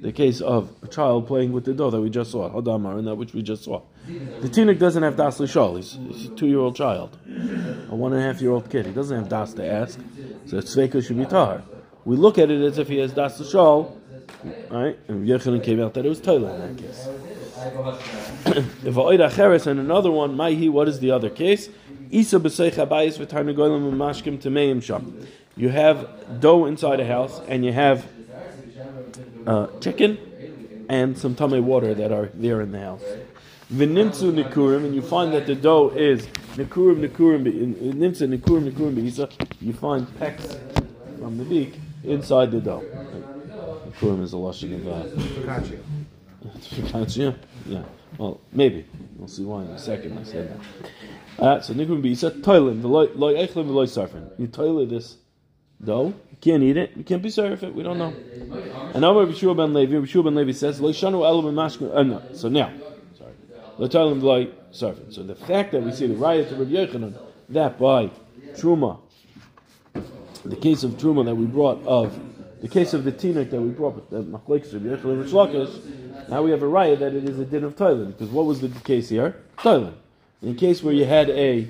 the 0.00 0.12
case 0.12 0.40
of 0.40 0.70
a 0.82 0.86
child 0.86 1.26
playing 1.26 1.52
with 1.52 1.64
the 1.64 1.72
dough 1.72 1.90
that 1.90 2.00
we 2.00 2.10
just 2.10 2.30
saw, 2.30 2.50
Hadamar, 2.50 2.98
and 2.98 3.06
that 3.06 3.14
which 3.14 3.32
we 3.32 3.42
just 3.42 3.64
saw. 3.64 3.80
The 4.06 4.48
tinoik 4.48 4.78
doesn't 4.78 5.02
have 5.02 5.16
das 5.16 5.40
l'shal. 5.40 5.76
He's, 5.76 5.92
he's 5.92 6.26
a 6.26 6.34
two-year-old 6.34 6.76
child, 6.76 7.16
a 7.26 7.94
one 7.94 8.12
and 8.12 8.20
a 8.20 8.24
half-year-old 8.24 8.70
kid. 8.70 8.86
He 8.86 8.92
doesn't 8.92 9.16
have 9.16 9.28
das 9.28 9.54
to 9.54 9.66
ask, 9.66 9.98
so 10.46 10.58
tzveika 10.58 11.04
should 11.04 11.16
be 11.16 11.24
tahar. 11.24 11.62
We 12.04 12.16
look 12.16 12.36
at 12.36 12.50
it 12.50 12.60
as 12.60 12.76
if 12.76 12.88
he 12.88 12.98
has 12.98 13.14
das 13.14 13.40
l'shal, 13.40 13.96
right? 14.70 14.98
And 15.08 15.26
Yochanan 15.26 15.64
came 15.64 15.80
out 15.80 15.94
that 15.94 16.04
it 16.04 16.08
was 16.08 16.20
Toilet 16.20 16.54
in 16.54 16.76
that 16.76 16.82
case. 16.82 17.08
If 18.84 19.66
and 19.66 19.80
another 19.80 20.10
one, 20.10 20.36
Maihi, 20.36 20.68
what 20.70 20.86
is 20.86 21.00
the 21.00 21.12
other 21.12 21.30
case? 21.30 21.70
Isa 22.14 22.38
b'seich 22.38 22.74
habayis 22.74 23.18
v'tarnagolim 23.18 23.90
u'mashkim 23.90 24.38
temeim 24.40 24.80
sham. 24.80 25.26
You 25.56 25.68
have 25.70 26.08
dough 26.40 26.66
inside 26.66 27.00
a 27.00 27.04
house, 27.04 27.40
and 27.48 27.64
you 27.64 27.72
have 27.72 28.06
uh, 29.48 29.66
chicken 29.80 30.18
and 30.88 31.18
some 31.18 31.34
tame 31.34 31.66
water 31.66 31.92
that 31.92 32.12
are 32.12 32.30
there 32.34 32.60
in 32.60 32.70
the 32.70 32.78
house. 32.78 33.02
V'nimtzu 33.72 34.32
nikurim, 34.32 34.84
and 34.84 34.94
you 34.94 35.02
find 35.02 35.32
that 35.32 35.46
the 35.46 35.56
dough 35.56 35.88
is 35.88 36.28
nikurim 36.54 37.04
nikurim 37.04 37.42
nimtzu 37.94 38.28
nikurim 38.28 38.70
nikurim 38.70 38.94
beisa. 38.94 39.28
You 39.60 39.72
find 39.72 40.06
pecks 40.20 40.56
from 41.18 41.36
the 41.36 41.44
beak 41.44 41.74
inside 42.04 42.52
the 42.52 42.60
dough. 42.60 42.84
Nikurim 43.88 44.22
is 44.22 44.32
a 44.32 44.36
lashon 44.36 44.74
of 44.76 44.86
uh, 44.86 45.02
focaccia. 46.70 47.34
Yeah. 47.66 47.82
Well, 48.18 48.40
maybe 48.52 48.86
we'll 49.16 49.28
see 49.28 49.44
why 49.44 49.62
in 49.62 49.68
a 49.68 49.78
second. 49.78 50.18
I 50.18 50.22
said 50.22 50.60
that. 51.38 51.42
Uh, 51.42 51.60
so 51.60 51.74
nikurim 51.74 52.02
beisa 52.02 52.30
toilim 52.30 52.80
v'loy 52.80 53.08
echlim 53.16 53.66
v'loy 53.66 53.86
sarfin. 53.86 54.30
You 54.38 54.46
toilet 54.46 54.90
this 54.90 55.16
dough. 55.82 56.14
You 56.30 56.36
can't 56.40 56.62
eat 56.62 56.76
it. 56.76 56.92
You 56.96 57.02
can't 57.02 57.22
be 57.22 57.30
served 57.30 57.64
it. 57.64 57.74
We 57.74 57.82
don't 57.82 57.98
know. 57.98 58.14
And 58.94 59.04
Amar 59.04 59.26
Bishua 59.26 59.56
ben 59.56 59.74
Levi, 59.74 59.96
Bishua 59.96 60.24
ben 60.24 60.34
Levi 60.36 60.52
says, 60.52 60.80
"Lo 60.80 60.90
shanu 60.90 61.24
elam 61.26 61.52
mashkin." 61.54 61.92
Uh, 61.92 62.02
no. 62.04 62.22
So 62.34 62.48
now, 62.48 62.72
sorry, 63.18 63.32
lo 63.78 63.88
talim 63.88 64.20
v'loy 64.20 64.52
sarfin. 64.72 65.12
So 65.12 65.24
the 65.24 65.34
fact 65.34 65.72
that 65.72 65.82
we 65.82 65.90
see 65.90 66.06
the 66.06 66.14
riot 66.14 66.52
of 66.52 66.58
Rabbi 66.60 66.70
Yochanan 66.70 67.18
that 67.48 67.78
by 67.78 68.10
truma, 68.52 69.00
the 70.44 70.56
case 70.56 70.84
of 70.84 70.92
truma 70.92 71.24
that 71.24 71.34
we 71.34 71.46
brought 71.46 71.84
of 71.84 72.16
the 72.64 72.70
case 72.70 72.94
of 72.94 73.04
the 73.04 73.12
tinuk 73.12 73.50
that 73.50 73.60
we 73.60 73.68
brought, 73.68 74.08
the 74.08 74.22
now 76.30 76.42
we 76.42 76.50
have 76.50 76.62
a 76.62 76.66
riot 76.66 76.98
that 77.00 77.14
it 77.14 77.28
is 77.28 77.38
a 77.38 77.44
din 77.44 77.62
of 77.62 77.76
toilet 77.76 78.06
because 78.06 78.30
what 78.30 78.46
was 78.46 78.62
the 78.62 78.68
case 78.80 79.10
here? 79.10 79.36
Toilet. 79.58 79.92
In 80.40 80.56
case 80.56 80.82
where 80.82 80.94
you 80.94 81.04
had 81.04 81.28
a 81.28 81.68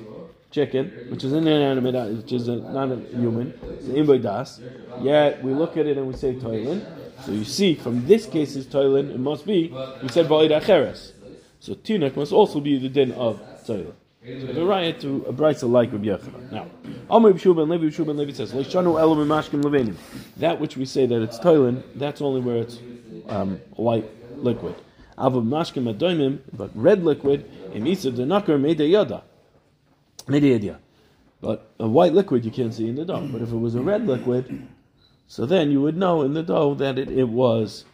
chicken, 0.52 0.92
which 1.08 1.24
is 1.24 1.32
an 1.32 1.48
inanimate, 1.48 2.16
which 2.16 2.30
is 2.32 2.46
a, 2.46 2.54
not 2.54 2.92
a 2.92 2.96
human, 3.10 3.52
it's 3.64 3.88
an. 3.88 4.60
Yet 5.02 5.42
we 5.42 5.52
look 5.52 5.76
at 5.76 5.86
it 5.86 5.98
and 5.98 6.06
we 6.06 6.14
say 6.14 6.38
toilet. 6.38 6.86
So 7.24 7.32
you 7.32 7.44
see, 7.44 7.74
from 7.74 8.06
this 8.06 8.26
case 8.26 8.54
is 8.54 8.64
toilet, 8.64 9.06
it 9.06 9.18
must 9.18 9.44
be, 9.44 9.74
we 10.00 10.08
said 10.10 10.28
ba'id 10.28 10.52
acheres. 10.52 11.10
So 11.58 11.74
tinuk 11.74 12.14
must 12.14 12.30
also 12.30 12.60
be 12.60 12.78
the 12.78 12.88
din 12.88 13.10
of 13.10 13.40
toilet. 13.66 13.96
So 14.24 14.46
the 14.54 14.64
riot 14.64 15.00
to 15.00 15.22
a 15.28 15.34
brisa 15.34 15.70
like 15.70 15.92
Rabbi 15.92 16.06
Yochanan. 16.06 16.50
Now, 16.50 16.66
Amr 17.10 17.34
Yishuv 17.34 17.56
ben 17.56 17.68
Levi, 17.68 17.84
Yishuv 17.84 18.06
ben 18.06 18.16
Levi 18.16 18.32
says, 18.32 18.54
Leishanu 18.54 18.98
elam 18.98 19.18
mashkim 19.28 19.62
levenim. 19.62 19.96
That 20.38 20.58
which 20.58 20.78
we 20.78 20.86
say 20.86 21.04
that 21.04 21.20
it's 21.20 21.38
toilet, 21.38 21.98
that's 21.98 22.22
only 22.22 22.40
where 22.40 22.56
it's 22.56 22.78
um, 23.28 23.58
white 23.76 24.10
liquid. 24.38 24.76
Avav 25.18 25.46
mashkim 25.46 25.94
adoimim, 25.94 26.38
but 26.54 26.70
red 26.74 27.04
liquid, 27.04 27.44
imisa 27.72 28.10
denakar 28.10 28.58
meide 28.58 28.88
yada. 28.88 29.24
Meide 30.26 30.74
But 31.42 31.70
a 31.78 31.86
white 31.86 32.14
liquid 32.14 32.46
you 32.46 32.50
can't 32.50 32.72
see 32.72 32.88
in 32.88 32.94
the 32.94 33.04
dough. 33.04 33.28
But 33.30 33.42
if 33.42 33.52
it 33.52 33.58
was 33.58 33.74
a 33.74 33.82
red 33.82 34.06
liquid, 34.06 34.66
so 35.26 35.44
then 35.44 35.70
you 35.70 35.82
would 35.82 35.98
know 35.98 36.22
in 36.22 36.32
the 36.32 36.42
dough 36.42 36.72
that 36.76 36.98
it, 36.98 37.10
it 37.10 37.28
was 37.28 37.84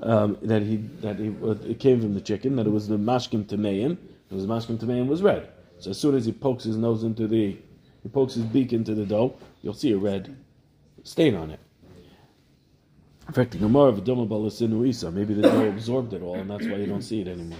um, 0.00 0.36
that 0.42 0.60
he 0.60 0.76
that 1.00 1.18
he, 1.18 1.28
it 1.70 1.80
came 1.80 2.02
from 2.02 2.12
the 2.12 2.20
chicken, 2.20 2.56
that 2.56 2.66
it 2.66 2.70
was 2.70 2.86
the 2.86 2.98
mashkim 2.98 3.46
tameim. 3.46 3.92
It 4.30 4.34
was 4.34 4.46
mashkim 4.46 4.76
tameim 4.76 5.06
was 5.06 5.22
red. 5.22 5.48
So 5.84 5.90
as 5.90 5.98
soon 5.98 6.14
as 6.14 6.24
he 6.24 6.32
pokes 6.32 6.64
his 6.64 6.78
nose 6.78 7.04
into 7.04 7.28
the, 7.28 7.58
he 8.02 8.08
pokes 8.08 8.32
his 8.32 8.44
beak 8.44 8.72
into 8.72 8.94
the 8.94 9.04
dough, 9.04 9.34
you'll 9.60 9.74
see 9.74 9.92
a 9.92 9.98
red 9.98 10.34
stain 11.02 11.34
on 11.34 11.50
it. 11.50 11.60
The 13.30 13.44
Gemara 13.44 13.90
of 13.90 14.86
Isa, 14.86 15.10
maybe 15.10 15.34
the 15.34 15.42
dough 15.42 15.68
absorbed 15.68 16.14
it 16.14 16.22
all, 16.22 16.36
and 16.36 16.48
that's 16.48 16.64
why 16.66 16.76
you 16.76 16.86
don't 16.86 17.02
see 17.02 17.20
it 17.20 17.28
anymore. 17.28 17.58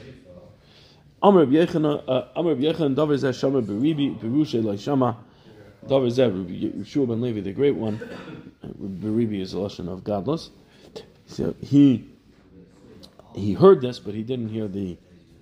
Amr 1.23 1.43
uh, 1.43 1.45
Yechon, 1.45 2.95
Davar 2.95 3.19
Zeh 3.19 3.39
Shama 3.39 3.61
Beribi, 3.61 4.19
Berushe 4.19 4.83
Shama, 4.83 5.19
Davar 5.87 6.09
Zeh, 6.09 6.83
Yeshua 6.83 7.07
ben 7.07 7.21
Levi, 7.21 7.41
the 7.41 7.53
great 7.53 7.77
one, 7.77 8.01
Beribi 8.65 9.43
is 9.43 9.53
a 9.53 9.59
lesson 9.59 9.87
of 9.87 10.03
godless. 10.03 10.49
So 11.27 11.55
he 11.61 12.09
he 13.35 13.53
heard 13.53 13.83
this, 13.83 13.99
but 13.99 14.15
he 14.15 14.23
didn't 14.23 14.49
hear 14.49 14.67
the 14.67 14.97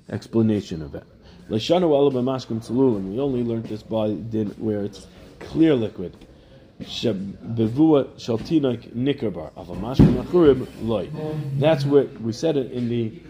explanation 0.09 0.83
of 0.83 0.97
it. 0.97 1.05
Leshanu 1.53 1.91
ala 1.95 2.11
b'mashkim. 2.11 2.67
We 3.13 3.21
only 3.21 3.43
learned 3.43 3.65
this 3.65 3.83
by 3.83 4.13
din 4.13 4.49
where 4.57 4.83
it's 4.85 5.07
clear 5.39 5.75
liquid. 5.75 6.17
Bevua 6.81 8.07
shaltinak 8.17 8.89
nikarbar 8.95 9.51
of 9.55 9.69
achurib 9.69 10.67
loy. 10.81 11.11
That's 11.59 11.85
what 11.85 12.19
we 12.23 12.33
said 12.33 12.57
it 12.57 12.73
in 12.73 12.89
the 12.89 13.21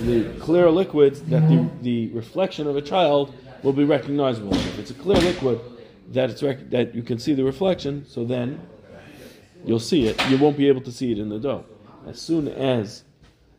the 0.00 0.36
clear 0.40 0.68
liquids 0.68 1.22
that 1.30 1.48
the, 1.48 1.70
the 1.82 2.08
reflection 2.08 2.66
of 2.66 2.76
a 2.76 2.82
child 2.82 3.32
will 3.62 3.72
be 3.72 3.84
recognizable. 3.84 4.54
If 4.54 4.80
it's 4.80 4.90
a 4.90 4.94
clear 4.94 5.18
liquid 5.18 5.60
that 6.08 6.30
it's 6.30 6.42
rec- 6.42 6.70
that 6.70 6.92
you 6.92 7.04
can 7.04 7.20
see 7.20 7.34
the 7.34 7.44
reflection, 7.44 8.04
so 8.04 8.24
then 8.24 8.60
you'll 9.64 9.78
see 9.78 10.08
it. 10.08 10.20
You 10.28 10.38
won't 10.38 10.56
be 10.56 10.66
able 10.66 10.80
to 10.80 10.90
see 10.90 11.12
it 11.12 11.20
in 11.20 11.28
the 11.28 11.38
dough. 11.38 11.64
As 12.04 12.20
soon 12.20 12.48
as 12.48 13.04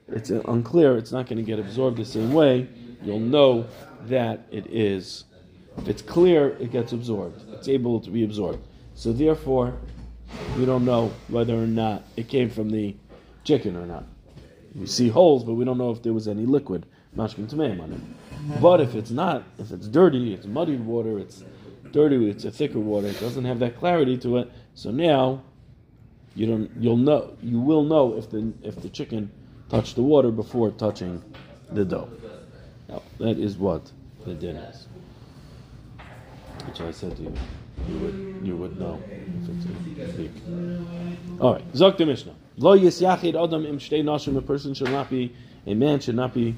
it's 0.09 0.31
unclear, 0.31 0.97
it's 0.97 1.13
not 1.13 1.27
going 1.27 1.37
to 1.37 1.43
get 1.43 1.59
absorbed 1.59 1.95
the 1.95 2.03
same 2.03 2.33
way. 2.33 2.67
You'll 3.01 3.19
know 3.19 3.67
that 4.07 4.47
it 4.51 4.67
is. 4.67 5.25
If 5.77 5.87
it's 5.87 6.01
clear, 6.01 6.49
it 6.59 6.71
gets 6.71 6.91
absorbed. 6.91 7.41
It's 7.53 7.67
able 7.67 7.99
to 8.01 8.09
be 8.09 8.23
absorbed. 8.23 8.65
So 8.95 9.13
therefore, 9.13 9.77
we 10.57 10.65
don't 10.65 10.85
know 10.85 11.11
whether 11.27 11.55
or 11.55 11.67
not 11.67 12.03
it 12.17 12.27
came 12.27 12.49
from 12.49 12.69
the 12.69 12.95
chicken 13.43 13.75
or 13.77 13.85
not. 13.85 14.05
We 14.75 14.85
see 14.85 15.09
holes, 15.09 15.43
but 15.43 15.53
we 15.53 15.65
don't 15.65 15.77
know 15.77 15.91
if 15.91 16.03
there 16.03 16.13
was 16.13 16.27
any 16.27 16.45
liquid 16.45 16.85
mashkin 17.15 17.49
tameim 17.49 17.81
on 17.81 17.93
it. 17.93 18.61
But 18.61 18.81
if 18.81 18.95
it's 18.95 19.11
not, 19.11 19.43
if 19.57 19.71
it's 19.71 19.87
dirty, 19.87 20.33
it's 20.33 20.45
muddied 20.45 20.85
water, 20.85 21.17
it's 21.17 21.43
dirty, 21.91 22.29
it's 22.29 22.45
a 22.45 22.51
thicker 22.51 22.79
water, 22.79 23.07
it 23.07 23.19
doesn't 23.19 23.45
have 23.45 23.59
that 23.59 23.77
clarity 23.77 24.17
to 24.19 24.37
it. 24.37 24.51
So 24.75 24.91
now 24.91 25.43
you 26.35 26.45
don't 26.45 26.71
you'll 26.79 26.97
know 26.97 27.35
you 27.41 27.59
will 27.59 27.83
know 27.83 28.15
if 28.15 28.29
the 28.29 28.53
if 28.61 28.81
the 28.81 28.89
chicken 28.89 29.31
touched 29.69 29.95
the 29.95 30.01
water 30.03 30.31
before 30.31 30.71
touching 30.71 31.21
the 31.71 31.83
dough. 31.83 32.09
Now 32.89 33.03
that 33.19 33.37
is 33.37 33.57
what 33.57 33.91
the 34.25 34.33
din 34.33 34.55
is. 34.57 34.87
Which 36.65 36.81
I 36.81 36.91
said 36.91 37.15
to 37.17 37.23
you. 37.23 37.33
You 37.87 37.99
would 37.99 38.41
you 38.43 38.57
would 38.57 38.79
know 38.79 39.01
if 39.09 39.49
it's 39.49 39.65
a 39.65 40.17
big 40.17 40.31
All 41.39 41.53
right, 41.53 41.73
Zok 41.73 41.97
the 41.97 42.05
Mishnah. 42.05 42.33
Lo 42.57 42.77
yisyachid 42.77 43.41
adam 43.41 43.65
im 43.65 43.77
shtei 43.77 44.03
nashim. 44.03 44.35
A 44.37 44.41
person 44.41 44.73
should 44.73 44.89
not 44.91 45.09
be 45.09 45.33
a 45.65 45.73
man 45.73 45.99
should 45.99 46.15
not 46.15 46.33
be 46.33 46.55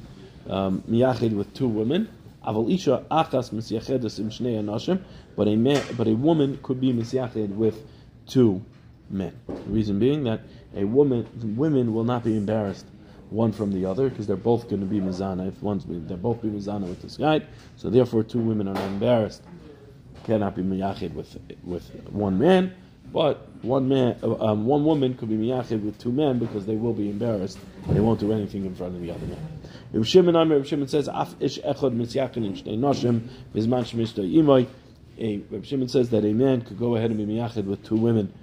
um, 0.50 0.84
miyachid 0.90 1.34
with 1.34 1.54
two 1.54 1.68
women. 1.68 2.10
Aval 2.46 2.74
isha 2.74 3.06
achas 3.12 3.52
misyachedes 3.52 4.20
im 4.20 4.30
shnei 4.30 4.64
nashim. 4.64 5.02
But 5.36 5.48
a 5.48 5.56
man, 5.56 5.84
but 5.98 6.08
a 6.08 6.14
woman 6.14 6.60
could 6.64 6.80
be 6.80 6.94
misyachid 6.94 7.50
with 7.50 7.84
two 8.28 8.64
men. 9.10 9.38
The 9.48 9.54
reason 9.54 10.00
being 10.00 10.24
that 10.24 10.42
a 10.76 10.86
woman, 10.86 11.28
women 11.58 11.94
will 11.94 12.06
not 12.06 12.24
be 12.24 12.36
embarrassed 12.36 12.86
one 13.32 13.52
from 13.52 13.72
the 13.72 13.86
other 13.86 14.10
because 14.10 14.28
they're 14.28 14.36
both 14.36 14.70
going 14.70 14.82
to 14.82 14.86
be 14.86 15.00
mizana. 15.00 15.48
If 15.48 15.62
one's 15.62 15.86
they're 15.88 16.18
both 16.18 16.42
be 16.42 16.50
mizana 16.50 16.88
with 16.88 17.02
this 17.02 17.18
guy, 17.18 17.42
so 17.78 17.90
therefore 17.90 18.24
two 18.24 18.40
women 18.40 18.68
are 18.68 18.74
not 18.74 18.88
embarrassed. 18.88 19.44
Cannot 20.26 20.56
be 20.56 20.62
miyachid 20.62 21.14
with 21.14 21.38
with 21.64 21.90
one 22.12 22.38
man, 22.38 22.74
but 23.12 23.48
one 23.64 23.88
man, 23.88 24.18
um, 24.22 24.66
one 24.66 24.86
woman 24.86 25.16
could 25.16 25.30
be 25.30 25.38
miyachid 25.38 25.84
with 25.84 25.98
two 25.98 26.12
men 26.12 26.40
because 26.40 26.66
they 26.66 26.76
will 26.76 26.94
be 26.94 27.10
embarrassed. 27.10 27.58
They 27.88 28.00
won't 28.00 28.20
do 28.20 28.32
anything 28.32 28.66
in 28.66 28.76
front 28.76 28.96
of 28.96 29.02
the 29.02 29.12
other 29.12 29.26
man. 29.26 29.60
Reb 29.94 30.06
Shimon, 30.06 30.50
Reb 30.50 30.66
Shimon 30.66 30.88
says, 30.88 31.10
"Af 31.12 31.36
ish 31.40 31.60
echad 31.60 31.96
misyachin 31.96 32.46
in 32.46 32.54
shnei 32.54 32.78
noshim 32.78 33.30
bizman 33.56 33.84
shemishta 33.84 34.20
imoy." 34.30 34.68
Reb 35.50 35.66
Shimon 35.66 35.88
says 35.88 36.10
that 36.10 36.26
a 36.26 36.34
man 36.34 36.62
could 36.62 36.78
go 36.78 36.96
ahead 36.96 37.12
and 37.12 37.18
be 37.18 37.34
miyachid 37.34 37.66
with 37.66 37.84
two 37.84 37.96
women 37.96 38.34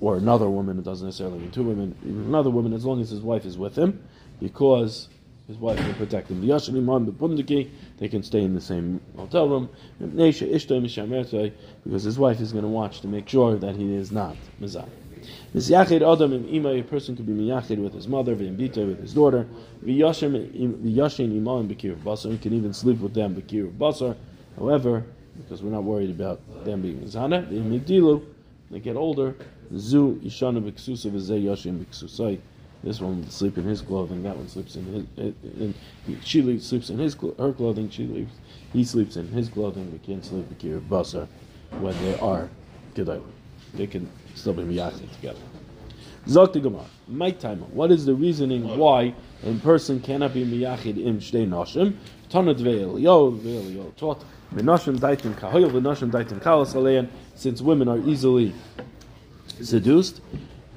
or 0.00 0.16
another 0.16 0.48
woman, 0.48 0.78
it 0.78 0.84
doesn't 0.84 1.06
necessarily 1.06 1.38
mean 1.38 1.50
two 1.50 1.62
women, 1.62 1.94
even 2.04 2.24
another 2.24 2.50
woman, 2.50 2.72
as 2.72 2.84
long 2.84 3.00
as 3.00 3.10
his 3.10 3.20
wife 3.20 3.44
is 3.44 3.56
with 3.56 3.76
him, 3.76 4.02
because 4.40 5.08
his 5.46 5.56
wife 5.58 5.78
will 5.86 5.94
protect 5.94 6.28
him. 6.30 6.40
They 6.40 8.08
can 8.08 8.22
stay 8.22 8.42
in 8.42 8.54
the 8.54 8.60
same 8.60 9.00
hotel 9.16 9.48
room 9.48 9.68
because 11.84 12.02
his 12.02 12.18
wife 12.18 12.40
is 12.40 12.52
going 12.52 12.64
to 12.64 12.68
watch 12.68 13.00
to 13.00 13.08
make 13.08 13.28
sure 13.28 13.56
that 13.56 13.76
he 13.76 13.94
is 13.94 14.10
not 14.10 14.36
mizah. 14.60 14.88
Misyachid 15.54 16.02
adam 16.02 16.32
im 16.32 16.48
ima, 16.48 16.70
a 16.70 16.82
person 16.82 17.16
could 17.16 17.26
be 17.26 17.32
miyachid 17.32 17.78
with 17.78 17.94
his 17.94 18.06
mother, 18.06 18.36
v'yimbita 18.36 18.86
with 18.86 19.00
his 19.00 19.14
daughter, 19.14 19.46
v'yashin 19.84 21.32
ima 21.36 21.56
and 21.56 21.70
bekir 21.70 21.96
basar. 21.96 22.30
He 22.32 22.38
can 22.38 22.52
even 22.52 22.72
sleep 22.72 23.00
with 23.00 23.14
them 23.14 23.34
bekir 23.34 23.70
basar. 23.72 24.16
However, 24.56 25.04
because 25.36 25.62
we're 25.62 25.70
not 25.70 25.84
worried 25.84 26.10
about 26.10 26.40
them 26.64 26.82
being 26.82 26.98
mizana, 27.00 27.46
they 28.70 28.80
get 28.80 28.96
older, 28.96 29.34
Zu 29.74 30.20
Ishana 30.24 30.62
Biksusa 30.62 31.10
Vizay 31.10 31.44
Yashin 31.44 31.84
Biksusai. 31.84 32.38
This 32.84 33.00
one 33.00 33.22
will 33.22 33.30
sleep 33.30 33.58
in 33.58 33.64
his 33.64 33.80
clothing. 33.80 34.22
That 34.22 34.36
one 34.36 34.48
sleeps 34.48 34.76
in 34.76 34.84
his. 34.84 35.34
In, 35.58 35.74
she 36.22 36.58
sleeps 36.60 36.90
in 36.90 36.98
his 36.98 37.14
her 37.14 37.52
clothing. 37.52 37.88
She 37.90 38.06
sleeps. 38.06 38.32
He 38.72 38.84
sleeps 38.84 39.16
in 39.16 39.28
his 39.28 39.48
clothing. 39.48 39.90
They 39.90 39.98
can't 39.98 40.24
sleep 40.24 40.48
with 40.48 40.88
Basar 40.88 41.26
when 41.80 41.98
they 42.02 42.18
are 42.18 42.48
Kedai. 42.94 43.22
They 43.74 43.86
can 43.86 44.08
still 44.34 44.52
be 44.52 44.62
miyachid 44.62 45.10
together. 45.16 45.40
Zok 46.26 46.60
Gemara. 46.62 46.84
My 47.08 47.30
time. 47.30 47.60
What 47.74 47.90
is 47.90 48.04
the 48.04 48.14
reasoning 48.14 48.76
why 48.76 49.14
a 49.44 49.54
person 49.54 50.00
cannot 50.00 50.34
be 50.34 50.44
miyachid 50.44 50.98
im 51.04 51.18
shtei 51.18 51.48
nashim? 51.48 51.96
Tanad 52.30 52.58
ve'el 52.60 53.00
yo 53.00 53.32
ve'el 53.32 53.74
yo 53.74 53.92
taught. 53.96 54.24
Since 57.34 57.62
women 57.62 57.88
are 57.88 57.98
easily 57.98 58.54
seduced. 59.62 60.20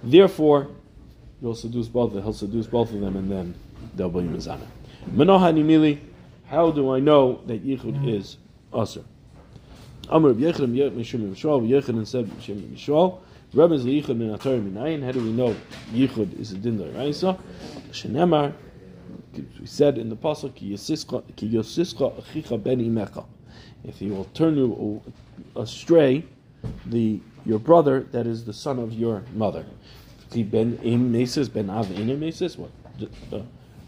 Therefore, 0.04 0.68
he'll 1.42 1.56
seduce 1.56 1.88
both. 1.88 2.14
He'll 2.14 2.34
seduce 2.34 2.68
both 2.68 2.92
of 2.94 3.02
them, 3.02 3.16
and 3.16 3.32
then 3.32 3.56
they'll 3.96 4.10
be 4.10 4.20
mizana. 4.20 4.68
Menohani 5.12 5.64
mili. 5.64 6.00
How 6.48 6.72
do 6.72 6.92
I 6.92 7.00
know 7.00 7.42
that 7.46 7.64
yichud 7.66 8.08
is 8.12 8.38
aser? 8.74 9.04
Amr 10.10 10.34
Yechon 10.34 10.74
Mishum 10.74 11.32
Yishol 11.32 11.68
Yechon 11.70 12.08
said 12.08 12.26
Mishum 12.26 12.62
Yishol. 12.72 13.20
Rebbe 13.54 13.74
is 13.76 13.86
yichud 13.86 14.18
min 14.18 14.36
atar 14.36 14.60
minayin. 14.60 15.04
How 15.04 15.12
do 15.12 15.22
we 15.22 15.32
know 15.32 15.56
yichud 15.92 16.40
is 16.40 16.52
a 16.52 16.56
din 16.56 16.80
deraisa? 16.80 17.40
Shenemar. 17.92 18.54
We 19.60 19.68
said 19.68 20.00
in 20.00 20.10
the 20.10 20.16
pasuk 20.16 20.56
ki 20.56 20.72
yosischa 20.72 21.24
achicha 22.20 22.64
ben 22.64 22.80
imecha. 22.80 23.26
If 23.84 24.00
he 24.00 24.10
will 24.10 24.26
turn 24.34 24.58
you 24.58 25.02
astray, 25.56 26.26
the 26.88 27.20
your 27.46 27.60
brother 27.60 28.02
that 28.12 28.28
is 28.28 28.46
the 28.46 28.54
son 28.54 28.80
of 28.80 28.94
your 28.94 29.24
mother. 29.34 29.66
Ben 30.32 30.80
im 30.84 31.12
mesis 31.12 31.52
ben 31.52 31.70
av 31.70 31.90
in 31.92 32.08
mesis. 32.20 32.58
What? 32.58 32.72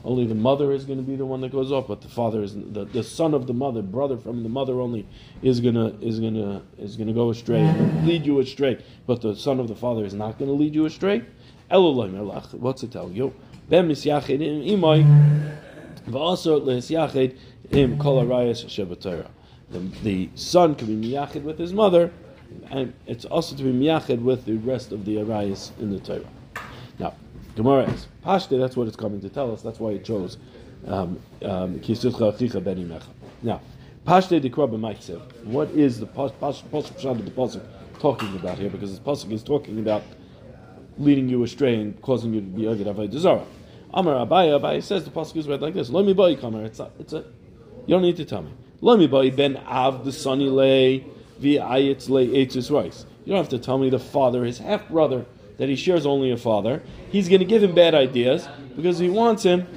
Only 0.04 0.26
the 0.26 0.34
mother 0.34 0.72
is 0.72 0.86
going 0.86 0.98
to 0.98 1.06
be 1.06 1.16
the 1.16 1.28
one 1.28 1.42
that 1.42 1.52
goes 1.52 1.72
off, 1.72 1.88
but 1.88 2.02
the 2.02 2.08
father 2.08 2.42
is 2.42 2.56
the, 2.56 2.86
the 2.86 3.04
son 3.04 3.36
of 3.36 3.46
the 3.46 3.54
mother, 3.54 3.84
brother 3.84 4.18
from 4.18 4.42
the 4.42 4.50
mother 4.50 4.82
only 4.82 5.06
is 5.44 5.60
gonna 5.60 5.94
is 6.02 6.20
gonna 6.20 6.64
is 6.80 6.98
gonna 6.98 7.14
go 7.14 7.30
astray 7.30 7.62
lead 8.04 8.26
you 8.26 8.40
astray. 8.40 8.84
But 9.06 9.22
the 9.22 9.36
son 9.36 9.60
of 9.60 9.68
the 9.68 9.76
father 9.76 10.06
is 10.06 10.14
not 10.14 10.38
going 10.40 10.50
to 10.50 10.56
lead 10.56 10.74
you 10.76 10.86
astray. 10.86 11.24
What's 11.70 12.84
it 12.84 12.92
tell 12.92 13.12
you? 13.12 13.34
Ben 13.70 13.88
misyachid 13.88 14.40
imay 14.42 15.04
v'asor 16.08 16.62
le'syachid 16.62 17.38
im 17.72 17.98
kol 17.98 18.24
arayas. 18.26 18.66
The 20.04 20.30
son 20.36 20.76
can 20.76 20.88
be 20.88 21.10
miyachid 21.10 21.44
with 21.44 21.58
his 21.58 21.72
mother, 21.72 22.12
and 22.70 22.94
it's 23.06 23.26
also 23.26 23.56
to 23.56 23.64
be 23.64 23.72
miyached 23.72 24.22
with 24.22 24.46
the 24.46 24.58
rest 24.58 24.92
of 24.92 25.06
the 25.06 25.18
arayas 25.18 25.78
in 25.80 25.92
the 25.92 26.00
Torah. 26.00 26.28
Now, 27.00 27.14
Gemara 27.56 27.84
is 27.92 28.08
Pashte. 28.26 28.60
That's 28.60 28.78
what 28.78 28.88
it's 28.88 28.96
coming 28.96 29.22
to 29.22 29.30
tell 29.30 29.52
us. 29.52 29.62
That's 29.62 29.80
why 29.80 29.92
it 29.92 30.06
chose 30.06 30.38
um, 30.88 31.20
um, 31.44 31.80
Kisutcha 31.80 32.34
Achicha 32.34 32.64
Ben 32.64 32.78
Imecha. 32.78 33.08
Now, 33.42 33.62
Pashte 34.06 34.42
Dikra 34.42 34.70
B'Maitzev. 34.70 35.46
What 35.46 35.70
is 35.72 36.00
the 36.00 36.08
pasuk 36.08 37.06
of 37.06 37.26
the 37.26 37.32
pasuk 37.32 37.64
talking 38.00 38.36
about 38.36 38.58
here? 38.58 38.70
Because 38.70 38.98
the 38.98 39.04
pasuk 39.04 39.32
is 39.32 39.44
talking 39.44 39.80
about 39.80 40.04
leading 40.98 41.30
you 41.30 41.44
astray 41.44 41.76
and 41.76 42.00
causing 42.02 42.34
you 42.34 42.42
to 42.42 42.48
be 42.48 42.68
Agad 42.68 42.88
Avodah 42.88 43.20
Zarah. 43.20 43.46
Amar 43.94 44.26
Abaya, 44.26 44.60
Abaya 44.60 44.82
says 44.82 45.04
the 45.04 45.12
pasuk 45.12 45.38
is 45.38 45.48
read 45.48 45.62
like 45.62 45.74
this: 45.74 45.90
Lo 45.90 46.04
mi 46.04 46.14
boy 46.14 46.36
kamer. 46.36 46.66
It's 46.66 46.80
a, 46.80 46.90
it's 47.00 47.14
a. 47.14 47.26
You 47.86 47.96
don't 47.96 48.02
need 48.02 48.18
to 48.18 48.26
tell 48.26 48.42
me. 48.42 48.52
Lo 48.80 48.96
mi 48.96 49.08
boy 49.08 49.32
ben 49.32 49.58
av 49.58 50.06
the 50.06 50.12
sunny 50.12 50.50
lay 50.50 51.06
you 51.44 51.60
don't 51.60 53.38
have 53.38 53.50
to 53.50 53.60
tell 53.60 53.78
me 53.78 53.90
the 53.90 54.00
father, 54.00 54.44
his 54.44 54.58
half 54.60 54.88
brother, 54.90 55.26
that 55.58 55.70
he 55.70 55.76
shares 55.76 56.06
only 56.06 56.32
a 56.32 56.38
father. 56.38 56.82
He's 57.12 57.30
going 57.30 57.40
to 57.40 57.46
give 57.46 57.64
him 57.64 57.76
bad 57.76 57.94
ideas 57.94 58.48
because 58.76 58.98
he 59.00 59.10
wants 59.10 59.44
him. 59.44 59.68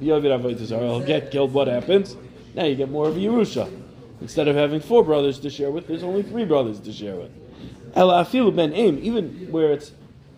He'll 0.00 0.20
get 0.20 1.30
killed. 1.30 1.52
What 1.52 1.68
happens? 1.68 2.16
Now 2.54 2.64
you 2.64 2.76
get 2.76 2.90
more 2.90 3.08
of 3.08 3.16
a 3.16 3.20
Yerusha. 3.20 3.82
Instead 4.20 4.48
of 4.48 4.56
having 4.56 4.80
four 4.80 5.04
brothers 5.04 5.38
to 5.40 5.50
share 5.50 5.70
with, 5.70 5.86
there's 5.86 6.02
only 6.02 6.22
three 6.22 6.44
brothers 6.44 6.80
to 6.80 6.92
share 6.92 7.16
with. 7.16 7.30
Elafilu 7.94 8.54
ben 8.54 8.72
Aim, 8.72 8.98
even 9.02 9.50
where 9.50 9.72
it's 9.72 9.92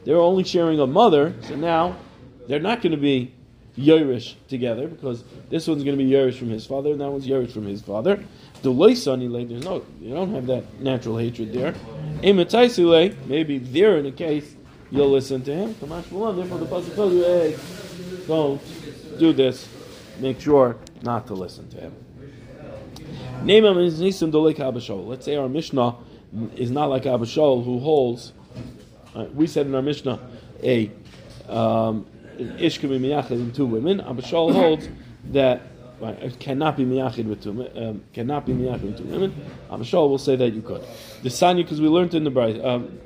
they're 0.05 0.21
only 0.21 0.45
sharing 0.45 0.79
a 0.79 0.87
mother, 0.87 1.35
so 1.43 1.57
now 1.57 1.97
they're 2.47 2.61
not 2.61 2.81
going 2.81 2.93
to 2.93 2.99
be 2.99 3.35
Yerush 3.77 4.35
together 4.49 4.89
because 4.89 5.25
this 5.51 5.67
one's 5.67 5.85
going 5.85 5.99
to 5.99 6.03
be 6.03 6.11
Yerush 6.11 6.39
from 6.39 6.49
his 6.49 6.65
father 6.65 6.93
and 6.93 7.01
that 7.01 7.11
one's 7.11 7.27
Yerush 7.27 7.51
from 7.51 7.67
his 7.67 7.83
father. 7.83 8.25
The 8.63 8.73
there's 8.73 9.65
no, 9.65 9.85
you 10.01 10.15
don't 10.15 10.33
have 10.35 10.47
that 10.47 10.81
natural 10.81 11.19
hatred 11.19 11.53
there. 11.53 11.75
Maybe 13.27 13.59
there 13.59 13.99
in 13.99 14.07
a 14.07 14.13
case 14.13 14.57
you'll 14.91 15.11
listen 15.11 15.43
to 15.43 15.55
him. 15.55 15.75
Therefore, 15.81 16.33
the 16.33 16.67
pasuk 16.67 16.95
tells 16.95 17.13
you, 17.13 17.23
hey, 17.23 17.57
don't 18.27 18.61
do 19.19 19.33
this, 19.33 19.69
make 20.19 20.41
sure 20.41 20.77
not 21.03 21.27
to 21.29 21.35
listen 21.35 21.69
to 21.71 21.81
him. 21.81 21.95
Let's 23.45 25.25
say 25.25 25.37
our 25.37 25.49
Mishnah 25.49 25.97
is 26.57 26.71
not 26.71 26.91
like 26.91 27.05
Abashol 27.05 27.65
who 27.65 27.79
holds. 27.79 28.33
uh, 29.15 29.25
we 29.35 29.47
said 29.47 29.67
in 29.67 29.75
our 29.75 29.83
Mishnah 29.83 30.19
a 30.63 30.91
um, 31.49 32.07
ish 32.59 32.79
can 32.79 32.91
be 32.91 33.53
two 33.53 33.67
women. 33.67 34.01
Abashol 34.01 34.53
holds 34.53 34.89
that 35.33 35.63
right, 36.01 36.23
it 36.23 36.39
cannot 36.39 36.77
be 36.77 36.85
miyachid 36.85 37.27
with 37.27 37.43
two 37.43 37.69
um, 37.77 38.05
cannot 38.13 38.47
be 38.47 38.53
miyachid 38.53 38.83
with 38.83 38.99
two 38.99 39.05
women. 39.05 39.35
Abashol 39.71 40.09
will 40.09 40.19
say 40.19 40.37
that 40.37 40.53
you 40.53 40.63
could. 40.63 40.83
The 41.23 41.29
sanya 41.29 41.59
because 41.59 41.81
we 41.81 41.89
learned 41.89 42.15
in 42.15 42.25
the 42.25 42.31
Bryce. 42.31 42.59
Um, 42.63 42.99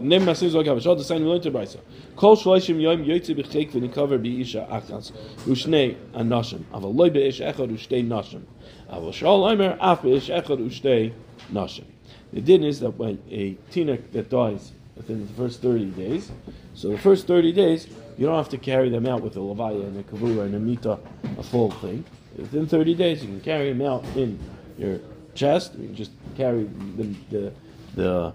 Name 0.00 0.22
Masir 0.22 0.50
Zog 0.50 0.66
Abashol 0.66 0.96
the 0.96 1.04
sanya 1.04 1.20
we 1.20 1.26
learned 1.26 1.46
in 1.46 1.52
the 1.52 1.58
Bryce. 1.58 1.76
Kol 2.16 2.36
shloishim 2.36 2.80
yom 2.80 3.04
yoytze 3.04 3.34
b'chek 3.36 3.70
v'nikaver 3.72 4.18
b'isha 4.18 4.68
achas 4.68 5.12
u'shnei 5.46 5.96
anashim 6.14 6.64
aval 6.72 6.94
loy 6.94 7.10
b'ish 7.10 7.40
echad 7.40 7.70
u'shtei 7.70 8.06
nashim 8.06 8.42
aval 8.90 9.10
shol 9.12 9.50
omer 9.50 9.76
af 9.80 10.02
b'ish 10.02 10.28
echad 10.28 10.58
u'shtei 10.58 11.12
nashim. 11.52 11.84
The 12.32 12.40
din 12.40 12.64
is 12.64 12.80
that 12.80 12.96
when 12.96 13.20
a 13.30 13.56
tinek 13.72 14.12
that 14.12 14.30
dies 14.30 14.72
within 15.00 15.26
the 15.26 15.32
first 15.32 15.62
30 15.62 15.86
days, 15.86 16.30
so 16.74 16.90
the 16.90 16.98
first 16.98 17.26
30 17.26 17.52
days, 17.52 17.88
you 18.18 18.26
don't 18.26 18.36
have 18.36 18.50
to 18.50 18.58
carry 18.58 18.90
them 18.90 19.06
out 19.06 19.22
with 19.22 19.34
a 19.36 19.40
levaya 19.40 19.82
and 19.82 19.98
a 19.98 20.02
kavura 20.02 20.44
and 20.44 20.54
a 20.54 20.58
mita, 20.58 20.98
a 21.38 21.42
full 21.42 21.70
thing. 21.70 22.04
Within 22.36 22.66
30 22.66 22.94
days, 22.94 23.22
you 23.22 23.28
can 23.28 23.40
carry 23.40 23.72
them 23.72 23.86
out 23.86 24.04
in 24.14 24.38
your 24.76 25.00
chest, 25.34 25.72
you 25.78 25.86
can 25.86 25.94
just 25.94 26.10
carry 26.36 26.64
the, 26.96 27.14
the, 27.30 27.52
the 27.94 28.34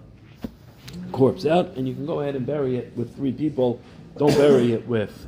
corpse 1.11 1.45
out, 1.45 1.67
and 1.75 1.87
you 1.87 1.93
can 1.93 2.07
go 2.07 2.21
ahead 2.21 2.35
and 2.35 2.47
bury 2.47 2.77
it 2.77 2.91
with 2.95 3.15
three 3.15 3.31
people. 3.31 3.79
Don't 4.17 4.35
bury 4.35 4.73
it 4.73 4.87
with, 4.87 5.27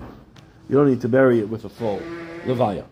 you 0.69 0.76
don't 0.76 0.89
need 0.89 1.02
to 1.02 1.10
bury 1.10 1.39
it 1.39 1.47
with 1.47 1.65
a 1.65 1.69
full 1.69 2.02
levaya. 2.45 2.86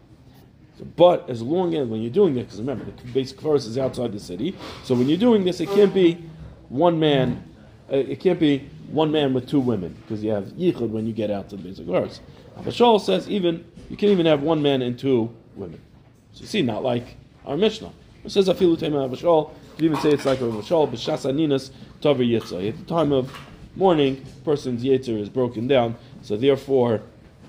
So, 0.77 0.86
but 0.95 1.29
as 1.29 1.41
long 1.41 1.73
as 1.73 1.88
when 1.88 2.01
you're 2.01 2.12
doing 2.12 2.36
this, 2.36 2.43
because 2.43 2.60
remember 2.60 2.86
the 2.86 3.12
basic 3.12 3.41
forest 3.41 3.67
is 3.67 3.79
outside 3.79 4.12
the 4.12 4.19
city, 4.19 4.55
so 4.84 4.93
when 4.93 5.10
you're 5.10 5.17
doing 5.17 5.43
this, 5.43 5.60
it 5.62 5.69
can't 5.69 5.93
be 5.93 6.23
one 6.69 6.99
man. 6.99 7.43
Uh, 7.91 7.98
it 7.98 8.19
can't 8.19 8.39
be 8.39 8.67
one 8.89 9.12
man 9.12 9.34
with 9.34 9.48
two 9.48 9.60
women 9.60 9.95
because 10.02 10.24
you 10.24 10.32
have 10.32 10.45
yichud 10.45 10.89
when 10.89 11.06
you 11.06 11.13
get 11.13 11.30
out 11.30 11.50
to 11.50 11.56
the 11.56 11.63
basic 11.63 11.86
forest. 11.86 12.21
Abashol 12.58 13.00
says 13.00 13.30
even 13.30 13.63
you 13.89 13.98
can 13.98 14.10
even 14.10 14.26
have 14.26 14.41
one 14.41 14.62
man 14.62 14.82
and 14.82 14.98
two 14.98 15.32
women. 15.56 15.80
So 16.34 16.41
you 16.41 16.48
see, 16.48 16.62
not 16.62 16.84
like 16.84 17.15
our 17.45 17.58
Mishnah. 17.58 17.91
It 18.24 18.32
says 18.32 18.50
afilu 18.50 18.78
tema 18.78 19.08
Abashol. 19.08 19.52
You 19.52 19.76
can 19.78 19.86
even 19.86 20.00
say 20.00 20.10
it's 20.12 20.26
like 20.26 20.39
a 20.41 20.43
Abashol 20.43 20.89
b'shas 20.89 21.32
aninas 21.32 21.71
tover 22.02 22.24
yitzay. 22.24 22.69
At 22.69 22.78
the 22.80 22.86
time 22.86 23.12
of 23.12 23.32
mourning, 23.76 24.26
person's 24.43 24.84
yetzer 24.84 25.19
is 25.19 25.30
broken 25.30 25.67
down, 25.67 25.95
so 26.21 26.38
therefore 26.38 27.02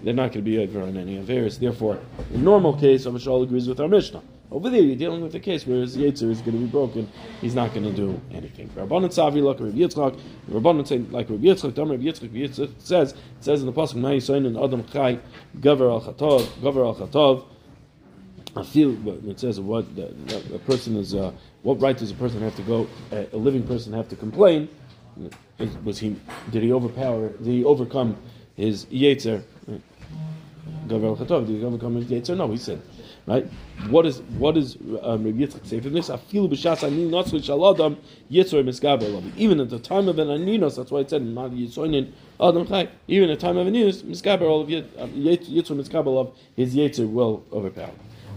they're 0.03 0.12
not 0.12 0.33
going 0.33 0.33
to 0.33 0.42
be 0.42 0.59
over 0.59 0.83
on 0.83 0.96
any 0.96 1.16
affairs. 1.16 1.59
Therefore, 1.59 1.99
in 2.35 2.44
normal 2.44 2.75
case, 2.75 3.07
Avashal 3.07 3.42
agrees 3.42 3.68
with 3.68 3.81
our 3.81 3.88
Mishnah. 3.88 4.22
Over 4.50 4.70
there, 4.70 4.80
you're 4.80 4.96
dealing 4.96 5.22
with 5.22 5.35
a 5.35 5.40
case 5.40 5.66
where 5.66 5.80
his 5.80 5.96
Yetzer 5.96 6.30
is 6.30 6.40
going 6.40 6.52
to 6.52 6.59
be 6.59 6.66
broken. 6.66 7.11
He's 7.40 7.54
not 7.54 7.74
going 7.74 7.85
to 7.85 7.92
do 7.92 8.20
anything. 8.32 8.68
Rabbanan 8.70 9.09
Savi, 9.09 9.42
like 9.42 9.59
Rabbi 9.59 9.76
Yitzchak, 9.76 10.18
Rabbanan 10.50 10.87
say 10.87 10.98
like 10.98 11.28
Rabbi 11.28 11.42
Yitzchak, 11.42 11.74
Dam 11.74 11.90
Rabbi 11.90 12.04
Yitzchak, 12.04 12.22
Rabbi 12.22 12.38
Yitzchak 12.38 12.72
says, 12.78 13.12
it 13.12 13.18
says 13.40 13.61
in 13.61 13.66
the 13.66 13.72
Pasuk, 13.72 13.96
Ma 13.96 14.11
Yisoyin 14.11 14.46
and 14.46 14.56
Adam 14.56 14.87
Chai, 14.87 15.18
Gavar 15.59 15.90
al 15.90 16.00
Chatov, 16.00 16.42
Gavar 16.61 16.87
al 16.87 16.94
Chatov, 16.94 17.44
I 18.56 18.62
feel 18.62 18.96
it 19.28 19.38
says 19.38 19.61
what 19.61 19.85
a 19.98 20.59
person 20.61 20.96
is. 20.96 21.14
Uh, 21.14 21.30
what 21.62 21.78
right 21.80 21.96
does 21.96 22.11
a 22.11 22.14
person 22.14 22.40
have 22.40 22.56
to 22.56 22.62
go? 22.62 22.87
A, 23.12 23.26
a 23.35 23.37
living 23.37 23.62
person 23.62 23.92
have 23.92 24.09
to 24.09 24.16
complain? 24.16 24.70
Was 25.85 25.98
he? 25.98 26.16
Did 26.50 26.62
he 26.62 26.72
overpower? 26.72 27.28
Did 27.28 27.46
he 27.46 27.64
overcome 27.64 28.16
his 28.54 28.87
yetzer? 28.87 29.42
Gavar 30.87 31.18
Chatov. 31.18 31.46
Did 31.46 31.59
he 31.59 31.64
overcome 31.64 31.96
his 31.96 32.06
yetzer? 32.06 32.35
No, 32.35 32.50
he 32.50 32.56
said. 32.56 32.80
Right. 33.27 33.45
What 33.89 34.07
is 34.07 34.21
what 34.39 34.57
is 34.57 34.77
um, 35.03 35.25
Rabbi 35.25 35.39
Yitzchak 35.39 35.67
say 35.67 35.81
from 35.81 35.95
this? 35.95 36.07
Feel 36.29 36.49
b'shas 36.49 36.85
anin 36.85 37.11
not 37.11 37.27
switch 37.27 37.49
aladam 37.49 37.97
yetzer 38.31 38.62
misgaber 38.62 39.33
Even 39.37 39.59
at 39.59 39.69
the 39.69 39.81
time 39.81 40.07
of 40.07 40.21
an 40.21 40.29
aninos, 40.29 40.77
that's 40.77 40.93
why 40.93 41.01
it 41.01 41.11
said 41.11 41.23
not 41.23 41.51
yitzoinin 41.51 42.12
adam 42.41 42.65
chai. 42.69 42.89
Even 43.09 43.29
at 43.31 43.41
the 43.41 43.47
time 43.47 43.57
of 43.57 43.67
an 43.67 43.75
aninos, 43.75 44.05
misgaber 44.05 44.43
all 44.43 44.61
of 44.61 44.69
um, 44.69 45.11
yetzer 45.11 45.75
misgaber 45.75 46.17
of 46.21 46.37
his 46.55 46.77
yetzer 46.77 47.11
will 47.11 47.45
overpower. 47.53 47.91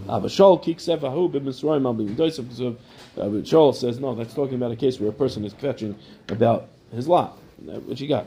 Ah, 0.08 0.20
Abashol 0.20 0.64
kiksev 0.64 1.04
ahu 1.04 1.30
b'misroim 1.30 1.86
al 1.86 1.94
b'yidosav 1.94 2.50
because 2.50 3.52
of 3.54 3.76
says 3.76 4.00
no, 4.00 4.16
that's 4.16 4.34
talking 4.34 4.56
about 4.56 4.72
a 4.72 4.76
case 4.76 5.00
where 5.00 5.10
a 5.10 5.14
person 5.14 5.46
is 5.46 5.54
fetching 5.54 5.96
about 6.30 6.68
his 6.92 7.08
lot. 7.08 7.38
Uh, 7.62 7.74
what 7.82 8.00
you 8.00 8.08
got? 8.08 8.26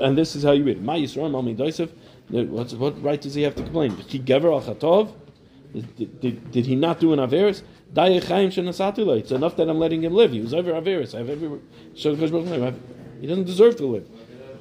And 0.00 0.16
this 0.16 0.34
is 0.34 0.44
how 0.44 0.52
you 0.52 0.64
read 0.64 0.78
it. 0.78 0.82
Ma 0.82 0.94
yisroim 0.94 1.34
al 1.34 1.42
b'yidosav. 1.42 1.90
What's, 2.30 2.74
what 2.74 3.02
right 3.02 3.20
does 3.20 3.34
he 3.34 3.42
have 3.42 3.54
to 3.56 3.62
complain? 3.62 3.96
Did? 3.96 4.08
Did, 5.96 6.20
did, 6.20 6.50
did 6.50 6.66
he 6.66 6.76
not 6.76 7.00
do 7.00 7.12
an 7.12 7.18
averis? 7.18 7.62
It's 7.94 9.30
enough 9.30 9.56
that 9.56 9.68
I'm 9.68 9.78
letting 9.78 10.02
him 10.02 10.14
live. 10.14 10.32
He 10.32 10.40
was 10.40 10.52
over 10.52 10.72
averis. 10.72 11.14
I 11.14 11.18
have 11.18 11.30
every 11.30 11.60
he 13.20 13.26
doesn't 13.26 13.44
deserve 13.44 13.76
to 13.76 13.86
live. 13.86 14.06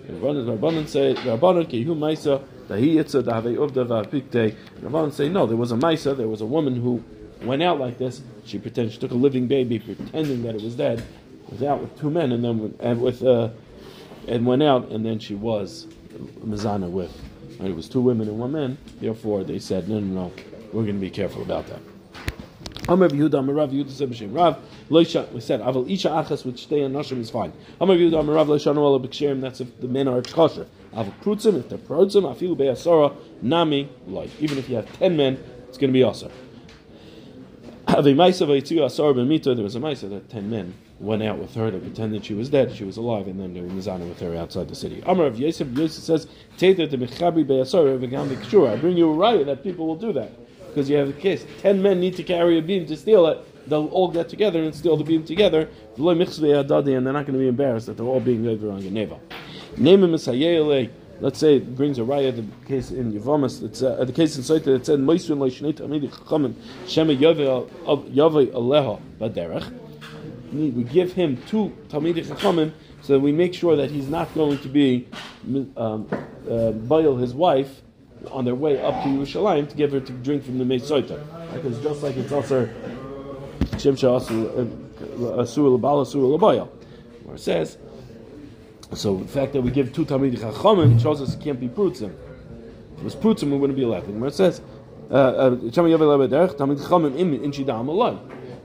Rabbanan 0.07 0.87
say 0.87 1.13
Rabbanan 1.13 1.67
kehu 1.67 1.87
ma'isa 1.87 2.41
dahi 2.67 2.95
yitza 2.95 3.21
dahave 3.21 3.57
uvda 3.57 3.85
v'apikte. 3.85 4.55
Rabbanan 4.81 5.11
say 5.11 5.29
no. 5.29 5.45
There 5.45 5.57
was 5.57 5.71
a 5.71 5.75
ma'isa. 5.75 6.15
There 6.15 6.27
was 6.27 6.41
a 6.41 6.45
woman 6.45 6.77
who 6.77 7.03
went 7.41 7.61
out 7.61 7.79
like 7.79 7.97
this. 7.97 8.21
She 8.45 8.57
pretended 8.57 8.93
she 8.93 8.99
took 8.99 9.11
a 9.11 9.15
living 9.15 9.47
baby, 9.47 9.79
pretending 9.79 10.43
that 10.43 10.55
it 10.55 10.61
was 10.61 10.75
dead. 10.75 11.03
Was 11.49 11.63
out 11.63 11.81
with 11.81 11.99
two 11.99 12.09
men 12.09 12.31
and 12.31 12.43
then 12.43 12.75
and 12.79 13.01
with 13.01 13.23
uh, 13.23 13.49
and 14.27 14.45
went 14.45 14.63
out 14.63 14.89
and 14.89 15.05
then 15.05 15.19
she 15.19 15.35
was 15.35 15.87
mizana 16.45 16.89
with. 16.89 17.21
It 17.59 17.75
was 17.75 17.89
two 17.89 18.01
women 18.01 18.27
and 18.27 18.39
one 18.39 18.51
man. 18.51 18.77
Therefore, 18.99 19.43
they 19.43 19.59
said, 19.59 19.89
no, 19.89 19.99
no, 19.99 20.13
no, 20.13 20.31
we're 20.71 20.83
going 20.83 20.95
to 20.95 21.01
be 21.01 21.09
careful 21.09 21.41
about 21.41 21.65
that. 21.67 21.79
Amar 22.89 23.09
Yehuda, 23.09 23.39
Amar 23.39 23.55
Rav 23.55 23.71
Yehuda 23.71 23.91
said 23.91 24.09
B'Shem 24.09 24.33
Rav. 24.33 24.57
Loisha, 24.89 25.29
we 25.33 25.41
said 25.41 25.59
Aval 25.59 25.89
Isha 25.91 26.07
Achas 26.07 26.45
with 26.45 26.55
Shtei 26.55 26.85
and 26.85 26.95
Nashim 26.95 27.19
is 27.19 27.29
fine. 27.29 27.51
Amar 27.81 27.97
Yehuda, 27.97 28.19
Amar 28.21 28.35
Rav 28.35 28.47
Loisha 28.47 28.73
Noel 28.73 28.99
B'Ksherim. 28.99 29.41
That's 29.41 29.59
if 29.59 29.79
the 29.81 29.87
men 29.87 30.07
are 30.07 30.21
kosher. 30.21 30.67
Aval 30.93 31.13
Prutzim, 31.21 31.59
if 31.59 31.67
they're 31.67 31.77
Prutzim, 31.77 32.23
Afilu 32.23 32.55
Be'asora 32.57 33.13
Nami 33.41 33.89
Loy. 34.07 34.29
Even 34.39 34.57
if 34.57 34.69
you 34.69 34.77
have 34.77 34.91
ten 34.99 35.17
men, 35.17 35.37
it's 35.67 35.77
going 35.77 35.89
to 35.89 35.93
be 35.93 36.01
Asar. 36.01 36.29
Have 36.29 36.29
a 36.29 36.31
Maisa 36.31 36.35
Vayitzu 37.09 37.86
Asar 37.86 37.86
B'Mito. 37.86 37.86
There 38.03 38.13
was 38.13 39.75
a 39.75 39.79
Maisa 39.79 40.07
that 40.09 40.29
ten 40.29 40.49
men 40.51 40.75
went 40.99 41.23
out 41.23 41.39
with 41.39 41.55
her 41.55 41.71
to 41.71 41.79
pretend 41.79 42.13
that 42.13 42.25
she 42.25 42.35
was 42.35 42.47
dead, 42.47 42.75
she 42.75 42.83
was 42.83 42.97
alive, 42.97 43.25
and 43.27 43.39
then 43.39 43.55
they 43.55 43.61
were 43.61 43.69
mizana 43.69 44.07
with 44.07 44.19
her 44.19 44.35
outside 44.35 44.67
the 44.69 44.75
city. 44.75 45.01
Amar 45.07 45.25
of 45.25 45.39
Yosef, 45.39 45.67
Yosef 45.69 46.03
says. 46.03 46.27
I 46.61 46.75
bring 48.75 48.97
you 48.97 49.09
a 49.09 49.13
riot 49.13 49.47
that 49.47 49.63
people 49.63 49.87
will 49.87 49.95
do 49.95 50.13
that. 50.13 50.31
Because 50.67 50.87
you 50.91 50.97
have 50.97 51.09
a 51.09 51.13
case. 51.13 51.43
Ten 51.61 51.81
men 51.81 51.99
need 51.99 52.15
to 52.17 52.23
carry 52.23 52.59
a 52.59 52.61
beam 52.61 52.85
to 52.85 52.95
steal 52.95 53.25
it. 53.25 53.39
They'll 53.67 53.87
all 53.87 54.09
get 54.09 54.29
together 54.29 54.61
and 54.61 54.75
steal 54.75 54.95
the 54.95 55.03
beam 55.03 55.23
together. 55.25 55.67
And 55.97 56.07
they're 56.07 56.23
not 56.23 57.25
going 57.25 57.33
to 57.33 57.39
be 57.39 57.47
embarrassed 57.47 57.87
that 57.87 57.97
they're 57.97 58.05
all 58.05 58.19
being 58.19 58.47
over 58.47 58.69
on 58.69 58.81
Geneva. 58.81 59.19
Name 59.75 60.03
him 60.03 60.13
as 60.13 60.27
Let's 61.19 61.39
say 61.39 61.57
it 61.57 61.75
brings 61.75 61.97
a 61.97 62.03
riot, 62.03 62.35
the 62.35 62.45
case 62.67 62.91
in 62.91 63.11
Yavamas, 63.11 63.63
it's 63.63 63.81
uh, 63.81 64.03
the 64.05 64.13
case 64.13 64.37
in 64.37 64.43
Saita 64.43 64.65
that 64.65 64.85
said, 64.85 64.99
Moisrin 64.99 65.39
Leishnei 65.39 65.73
Tamidi 65.73 66.09
Chachamim, 66.09 66.53
Shema 66.87 67.13
Yavei 67.13 67.67
Aleha 67.85 69.01
Baderech 69.19 69.73
we 70.51 70.83
give 70.83 71.13
him 71.13 71.37
two 71.47 71.75
Talmidei 71.89 72.25
Chachamim 72.25 72.71
so 73.01 73.19
we 73.19 73.31
make 73.31 73.53
sure 73.53 73.75
that 73.75 73.91
he's 73.91 74.07
not 74.07 74.33
going 74.33 74.57
to 74.59 74.67
be 74.67 75.07
um, 75.75 76.07
uh, 76.49 76.71
boil 76.71 77.17
his 77.17 77.33
wife 77.33 77.81
on 78.31 78.45
their 78.45 78.55
way 78.55 78.81
up 78.81 79.03
to 79.03 79.09
Yerushalayim 79.09 79.69
to 79.69 79.75
give 79.75 79.91
her 79.91 79.99
to 79.99 80.11
drink 80.11 80.43
from 80.43 80.57
the 80.57 80.65
Meisoita. 80.65 81.53
Because 81.53 81.81
just 81.81 82.01
like 82.01 82.17
it's 82.17 82.31
also 82.31 82.65
Shemsha 83.75 84.19
Asur 84.19 85.79
Labal 85.79 86.05
Asur 86.05 86.37
Labayal, 86.37 86.67
where 87.23 87.35
it 87.35 87.39
says, 87.39 87.77
so 88.93 89.17
the 89.17 89.27
fact 89.27 89.53
that 89.53 89.61
we 89.61 89.71
give 89.71 89.93
two 89.93 90.05
Talmidei 90.05 90.37
Chachamim 90.37 91.01
shows 91.01 91.21
us 91.21 91.33
it 91.35 91.41
can't 91.41 91.59
be 91.59 91.67
Prutzim. 91.67 92.13
If 92.93 92.99
it 92.99 93.03
was 93.03 93.15
Prutzim, 93.15 93.51
we 93.51 93.57
wouldn't 93.57 93.77
be 93.77 93.83
allowed. 93.83 94.07
Where 94.07 94.29
it 94.29 94.33
says, 94.33 94.61
uh, 95.11 95.13
uh, 95.13 95.49
Shema 95.71 95.87
Yavel 95.89 96.29
Lebederech, 96.29 96.55
Talmidei 96.55 96.85
Chachamim 96.85 97.17
in 97.17 97.51
Shida 97.51 97.67
Amalai. 97.67 98.17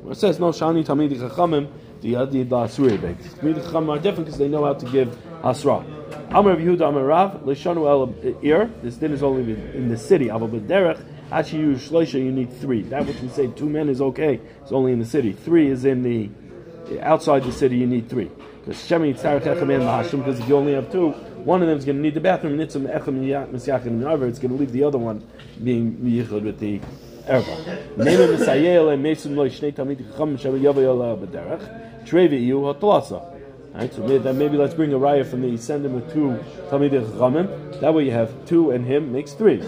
Where 0.03 0.13
it 0.13 0.17
says 0.17 0.41
no 0.41 0.51
shani 0.51 0.85
tamidi 0.85 1.17
chachamim 1.17 1.71
the 2.01 2.15
yadi 2.15 2.45
la'asuri 2.45 3.01
beg. 3.01 3.19
Tamidi 3.19 3.63
chachamim 3.65 3.97
are 3.97 4.01
different 4.01 4.27
because 4.27 4.37
they 4.37 4.49
know 4.49 4.65
how 4.65 4.75
to 4.75 4.87
give 4.91 5.17
asra. 5.45 5.85
Amar 6.31 6.57
Yehuda 6.57 6.89
Amar 6.89 7.05
Rav 7.05 7.43
leishanu 7.43 7.87
el 7.87 8.13
ir. 8.43 8.69
This 8.83 8.97
din 8.97 9.13
is 9.13 9.23
only 9.23 9.53
in 9.53 9.89
the 9.89 9.97
city. 9.97 10.27
Aval 10.27 10.51
b'derech 10.51 11.05
actually 11.31 11.61
you 11.61 11.71
use 11.71 11.89
shloisha 11.89 12.15
you 12.15 12.33
need 12.33 12.53
three. 12.53 12.83
That 12.83 13.07
which 13.07 13.21
we 13.21 13.29
say 13.29 13.47
two 13.47 13.69
men 13.69 13.89
is 13.89 14.01
okay. 14.01 14.41
It's 14.61 14.73
only 14.73 14.91
in 14.91 14.99
the 14.99 15.07
city. 15.07 15.33
Three 15.33 15.69
is 15.69 15.85
in 15.85 16.03
the 16.03 16.29
outside 17.01 17.45
the 17.45 17.53
city. 17.53 17.77
You 17.77 17.87
need 17.87 18.09
three. 18.09 18.31
Because 18.65 18.91
if 18.91 20.49
you 20.49 20.57
only 20.57 20.75
have 20.75 20.93
two, 20.93 21.11
one 21.11 21.63
of 21.63 21.69
them 21.69 21.79
is 21.79 21.85
going 21.85 21.97
to 21.97 22.03
need 22.03 22.15
the 22.15 22.21
bathroom. 22.21 22.53
And 22.53 22.63
It's 22.63 22.75
going 22.75 22.87
to 22.89 24.55
leave 24.55 24.73
the 24.73 24.85
other 24.85 24.99
one 24.99 25.27
being 25.63 25.97
yichud 25.97 26.43
with 26.43 26.59
the 26.61 26.81
Yu 27.29 27.37
Hatlasa. 32.59 33.29
So 33.93 34.03
maybe, 34.07 34.33
maybe 34.33 34.57
let's 34.59 34.75
bring 34.75 34.93
a 34.93 34.99
raya 34.99 35.25
from 35.25 35.41
the 35.43 35.57
send 35.57 35.87
him 35.87 35.95
with 35.95 36.13
two 36.13 36.39
Talmidei 36.69 37.05
Chachamim. 37.07 37.81
That 37.81 37.95
way 37.95 38.05
you 38.05 38.11
have 38.11 38.45
two 38.45 38.71
and 38.71 38.85
him 38.85 39.13
makes 39.13 39.33
three. 39.33 39.63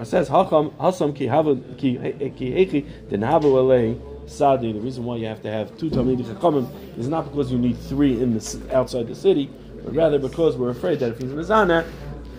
It 0.00 0.06
says 0.06 0.28
Hasam 0.28 1.16
ki 1.16 1.26
hava 1.26 1.56
ki 1.78 1.98
eh, 1.98 2.28
ki 2.28 2.52
hechi 2.52 3.08
den 3.08 3.22
hava 3.22 3.48
alei 3.48 3.98
sadi. 4.28 4.72
The 4.72 4.80
reason 4.80 5.04
why 5.04 5.16
you 5.16 5.26
have 5.26 5.42
to 5.42 5.50
have 5.50 5.76
two 5.78 5.90
Talmidei 5.90 6.24
Chachamim 6.24 6.68
is 6.98 7.08
not 7.08 7.30
because 7.30 7.50
you 7.50 7.58
need 7.58 7.78
three 7.78 8.20
in 8.20 8.34
the 8.34 8.70
outside 8.72 9.08
the 9.08 9.14
city, 9.14 9.50
but 9.84 9.94
rather 9.94 10.18
because 10.18 10.56
we're 10.56 10.70
afraid 10.70 11.00
that 11.00 11.12
if 11.12 11.18
he's 11.18 11.30
mizana, 11.30 11.86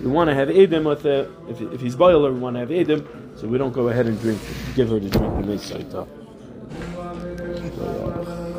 we 0.02 0.08
want 0.08 0.30
to 0.30 0.34
have 0.34 0.48
Edim 0.48 0.86
with 0.86 1.06
it. 1.06 1.30
If, 1.50 1.62
if 1.74 1.82
he's 1.82 1.96
boel, 1.96 2.32
we 2.34 2.40
want 2.40 2.56
to 2.56 2.60
have 2.62 2.70
Edim, 2.70 3.06
so 3.38 3.48
we 3.48 3.58
don't 3.58 3.74
go 3.74 3.90
ahead 3.90 4.06
and 4.08 4.20
drink, 4.22 4.40
give 4.76 4.90
her 4.90 5.00
to 5.00 5.10
drink 5.10 5.46
the 5.46 6.08
uh, 7.82 8.29